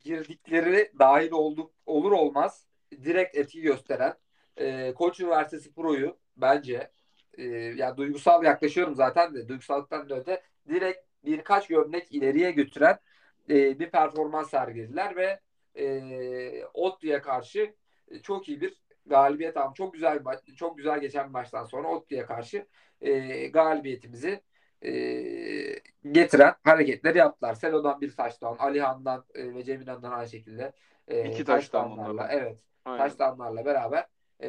girdikleri 0.00 0.92
dahil 0.98 1.30
olduk 1.30 1.70
olur 1.86 2.12
olmaz 2.12 2.66
direkt 3.04 3.36
etki 3.36 3.60
gösteren 3.60 4.14
e, 4.56 4.94
Koç 4.94 5.20
Üniversitesi 5.20 5.74
Pro'yu 5.74 6.16
bence 6.36 6.90
e, 7.38 7.44
yani 7.52 7.96
duygusal 7.96 8.44
yaklaşıyorum 8.44 8.94
zaten 8.94 9.34
de 9.34 9.48
duygusallıktan 9.48 10.08
da 10.08 10.18
öte 10.18 10.42
direkt 10.68 10.98
birkaç 11.24 11.66
gömlek 11.66 12.12
ileriye 12.12 12.50
götüren 12.50 12.98
e, 13.50 13.78
bir 13.78 13.90
performans 13.90 14.50
sergilediler 14.50 15.16
ve 15.16 15.40
e, 15.78 16.64
Ottu'ya 16.74 17.22
karşı 17.22 17.74
çok 18.22 18.48
iyi 18.48 18.60
bir 18.60 18.84
galibiyet 19.06 19.56
aldım. 19.56 19.74
Çok 19.74 19.94
güzel 19.94 20.18
çok 20.56 20.76
güzel 20.76 21.00
geçen 21.00 21.26
bir 21.26 21.32
maçtan 21.32 21.64
sonra 21.64 21.88
Ottu'ya 21.88 22.26
karşı 22.26 22.66
e, 23.00 23.46
galibiyetimizi 23.46 24.40
e, 24.82 24.92
getiren 26.12 26.54
hareketleri 26.64 27.18
yaptılar. 27.18 27.54
Selo'dan 27.54 28.00
bir 28.00 28.10
touchdown, 28.10 28.62
Alihan'dan 28.64 29.24
e, 29.34 29.54
ve 29.54 29.64
Cemilan'dan 29.64 30.12
aynı 30.12 30.28
şekilde 30.28 30.72
e, 31.08 31.30
İki 31.30 31.44
onlarla. 31.74 32.28
evet 32.30 32.58
Aynen. 32.84 33.64
beraber 33.64 34.06
e, 34.42 34.48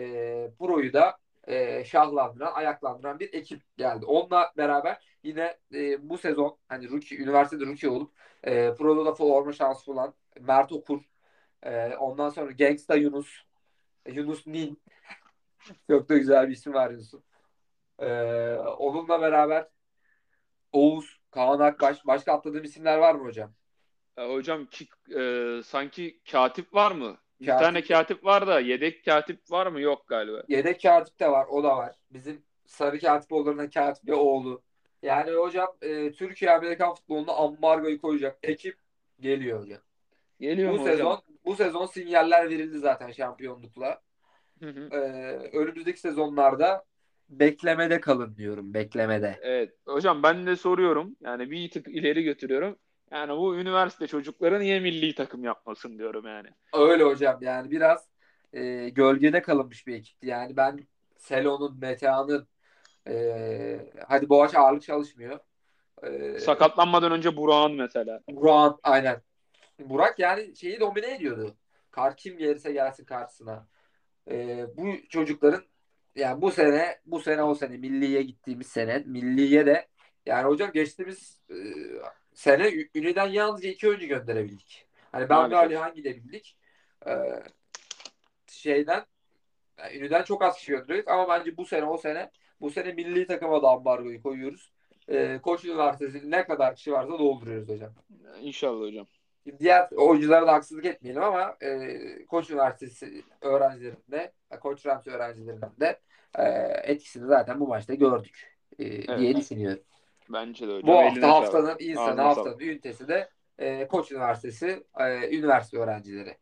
Pro'yu 0.59 0.93
da 0.93 1.17
e, 1.47 1.83
şahlandıran, 1.85 2.53
ayaklandıran 2.53 3.19
bir 3.19 3.33
ekip 3.33 3.61
geldi. 3.77 4.05
Onunla 4.05 4.51
beraber 4.57 5.17
yine 5.23 5.57
e, 5.73 6.09
bu 6.09 6.17
sezon 6.17 6.57
hani 6.67 6.89
rookie, 6.89 7.17
üniversitede 7.17 7.65
rookie 7.65 7.89
olup 7.89 8.11
e, 8.43 8.73
Pro'da 8.73 9.05
da 9.05 9.13
forma 9.13 9.51
şansı 9.53 9.87
bulan 9.87 10.13
Mert 10.39 10.71
Okur, 10.71 11.01
e, 11.63 11.95
ondan 11.95 12.29
sonra 12.29 12.51
Gangsta 12.51 12.95
Yunus, 12.95 13.27
Yunus 14.07 14.47
Nin 14.47 14.81
çok 15.89 16.09
da 16.09 16.17
güzel 16.17 16.47
bir 16.47 16.53
isim 16.53 16.73
var 16.73 16.91
Yunus'un. 16.91 17.23
E, 17.99 18.07
onunla 18.55 19.21
beraber 19.21 19.67
Oğuz, 20.71 21.19
Kaan 21.31 21.59
Akbaş, 21.59 22.07
başka 22.07 22.33
atladığım 22.33 22.63
isimler 22.63 22.97
var 22.97 23.15
mı 23.15 23.23
hocam? 23.23 23.53
Ya 24.17 24.29
hocam 24.29 24.65
ki, 24.65 24.87
e, 25.15 25.61
sanki 25.65 26.19
katip 26.31 26.73
var 26.73 26.91
mı? 26.91 27.17
Bir 27.41 27.45
Katip. 27.45 27.59
tane 27.65 27.81
katip 27.83 28.25
var 28.25 28.47
da 28.47 28.59
yedek 28.59 29.05
katip 29.05 29.51
var 29.51 29.67
mı? 29.67 29.81
Yok 29.81 30.07
galiba. 30.07 30.43
Yedek 30.47 30.81
katip 30.81 31.19
de 31.19 31.31
var. 31.31 31.47
O 31.49 31.63
da 31.63 31.77
var. 31.77 31.95
Bizim 32.11 32.45
sarı 32.65 32.99
katipoğullarının 32.99 33.69
katip 33.69 34.07
ve 34.07 34.13
oğlu. 34.15 34.63
Yani 35.01 35.31
hocam 35.31 35.67
e, 35.81 36.11
Türkiye 36.11 36.51
Amerikan 36.51 36.93
futboluna 36.95 37.31
ambargoyu 37.33 38.01
koyacak 38.01 38.39
ekip 38.43 38.77
geliyor 39.19 39.61
hocam. 39.61 39.79
Geliyor 40.39 40.71
Bu 40.71 40.77
mu 40.77 40.85
sezon 40.85 41.11
hocam? 41.11 41.23
bu 41.45 41.55
sezon 41.55 41.85
sinyaller 41.85 42.49
verildi 42.49 42.79
zaten 42.79 43.11
şampiyonlukla. 43.11 44.01
Hı 44.59 44.69
hı. 44.69 44.89
E, 44.91 44.97
önümüzdeki 45.57 45.99
sezonlarda 45.99 46.85
beklemede 47.29 47.99
kalın 48.01 48.35
diyorum. 48.37 48.73
Beklemede. 48.73 49.39
Evet. 49.41 49.73
Hocam 49.85 50.23
ben 50.23 50.45
de 50.47 50.55
soruyorum. 50.55 51.15
Yani 51.21 51.51
bir 51.51 51.69
tık 51.71 51.87
ileri 51.87 52.23
götürüyorum. 52.23 52.77
Yani 53.11 53.37
bu 53.37 53.55
üniversite 53.55 54.07
çocukları 54.07 54.59
niye 54.59 54.79
milli 54.79 55.15
takım 55.15 55.43
yapmasın 55.43 55.97
diyorum 55.97 56.25
yani. 56.27 56.49
Öyle 56.73 57.03
hocam 57.03 57.37
yani 57.41 57.71
biraz 57.71 58.07
e, 58.53 58.89
gölgede 58.89 59.41
kalınmış 59.41 59.87
bir 59.87 59.95
ekipti. 59.95 60.27
Yani 60.27 60.57
ben 60.57 60.87
Selo'nun, 61.17 61.79
Metehan'ın 61.79 62.47
e, 63.07 63.93
hadi 64.07 64.29
Boğaç 64.29 64.55
ağırlık 64.55 64.83
çalışmıyor. 64.83 65.39
E, 66.03 66.39
Sakatlanmadan 66.39 67.11
önce 67.11 67.37
Burak'ın 67.37 67.75
mesela. 67.75 68.21
Burak 68.29 68.79
aynen. 68.83 69.21
Burak 69.79 70.19
yani 70.19 70.55
şeyi 70.55 70.79
domine 70.79 71.15
ediyordu. 71.15 71.55
Kar 71.91 72.17
kim 72.17 72.37
gelirse 72.37 72.71
gelsin 72.71 73.05
karşısına. 73.05 73.67
Ee, 74.31 74.65
bu 74.77 74.87
çocukların 75.09 75.63
yani 76.15 76.41
bu 76.41 76.51
sene 76.51 76.99
bu 77.05 77.19
sene 77.19 77.43
o 77.43 77.55
sene 77.55 77.77
milliye 77.77 78.21
gittiğimiz 78.21 78.67
sene 78.67 79.03
milliye 79.05 79.65
de 79.65 79.87
yani 80.25 80.47
hocam 80.47 80.71
geçtiğimiz 80.71 81.41
e, 81.49 81.55
sene 82.35 82.87
Ünlü'den 82.95 83.27
yalnızca 83.27 83.69
iki 83.69 83.87
oyuncu 83.87 84.07
gönderebildik. 84.07 84.85
Hani 85.11 85.29
ben 85.29 85.51
ve. 85.51 85.55
Alihan 85.55 85.93
gidebildik. 85.93 86.57
Ee, 87.07 87.43
şeyden 88.47 89.05
yani 89.79 89.97
Ünlü'den 89.97 90.23
çok 90.23 90.43
az 90.43 90.57
kişi 90.57 90.71
gönderdik 90.71 91.07
ama 91.07 91.29
bence 91.29 91.57
bu 91.57 91.65
sene 91.65 91.85
o 91.85 91.97
sene 91.97 92.31
bu 92.61 92.69
sene 92.69 92.93
milli 92.93 93.27
takıma 93.27 93.63
da 93.63 93.67
ambargoyu 93.69 94.21
koyuyoruz. 94.21 94.71
Ee, 95.09 95.39
Koç 95.43 95.65
Üniversitesi 95.65 96.31
ne 96.31 96.45
kadar 96.45 96.75
kişi 96.75 96.91
varsa 96.91 97.09
dolduruyoruz 97.09 97.69
hocam. 97.69 97.93
İnşallah 98.41 98.81
hocam. 98.81 99.07
Diğer 99.59 99.89
oyunculara 99.91 100.47
da 100.47 100.53
haksızlık 100.53 100.85
etmeyelim 100.85 101.23
ama 101.23 101.57
e, 101.61 102.25
Koç 102.25 102.49
Üniversitesi 102.49 103.23
öğrencilerinde, 103.41 104.33
Koç 104.61 104.85
Rams 104.85 105.07
öğrencilerinde 105.07 105.65
de 105.79 105.99
e, 106.37 106.43
etkisini 106.83 107.27
zaten 107.27 107.59
bu 107.59 107.67
maçta 107.67 107.93
gördük 107.93 108.57
e, 108.79 108.85
diye 108.89 109.31
Evet. 109.31 109.37
düşünüyorum. 109.37 109.83
Bence 110.29 110.67
de 110.67 110.71
hocam. 110.71 110.87
Bu 110.87 111.01
Eline 111.01 111.25
hafta 111.25 111.51
sağlık. 111.51 111.69
haftanın 111.69 111.89
insanı, 111.89 112.05
Ağzına 112.05 112.23
haftanın 112.23 112.59
ünitesi 112.59 113.07
de 113.07 113.29
e, 113.57 113.87
Koç 113.87 114.11
Üniversitesi 114.11 114.83
e, 114.99 115.37
üniversite 115.37 115.77
öğrencileri 115.77 116.37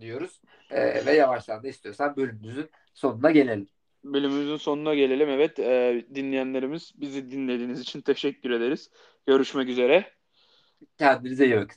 diyoruz. 0.00 0.40
E, 0.70 1.06
ve 1.06 1.12
yavaştan 1.12 1.62
da 1.62 1.68
istiyorsan 1.68 2.16
bölümümüzün 2.16 2.70
sonuna 2.94 3.30
gelelim. 3.30 3.68
Bölümümüzün 4.04 4.56
sonuna 4.56 4.94
gelelim. 4.94 5.28
Evet 5.28 5.58
e, 5.58 6.04
dinleyenlerimiz 6.14 6.92
bizi 6.96 7.30
dinlediğiniz 7.30 7.80
için 7.80 8.00
teşekkür 8.00 8.50
ederiz. 8.50 8.90
Görüşmek 9.26 9.68
üzere. 9.68 10.12
Kendinize 10.98 11.44
iyi 11.46 11.56
bakın. 11.56 11.76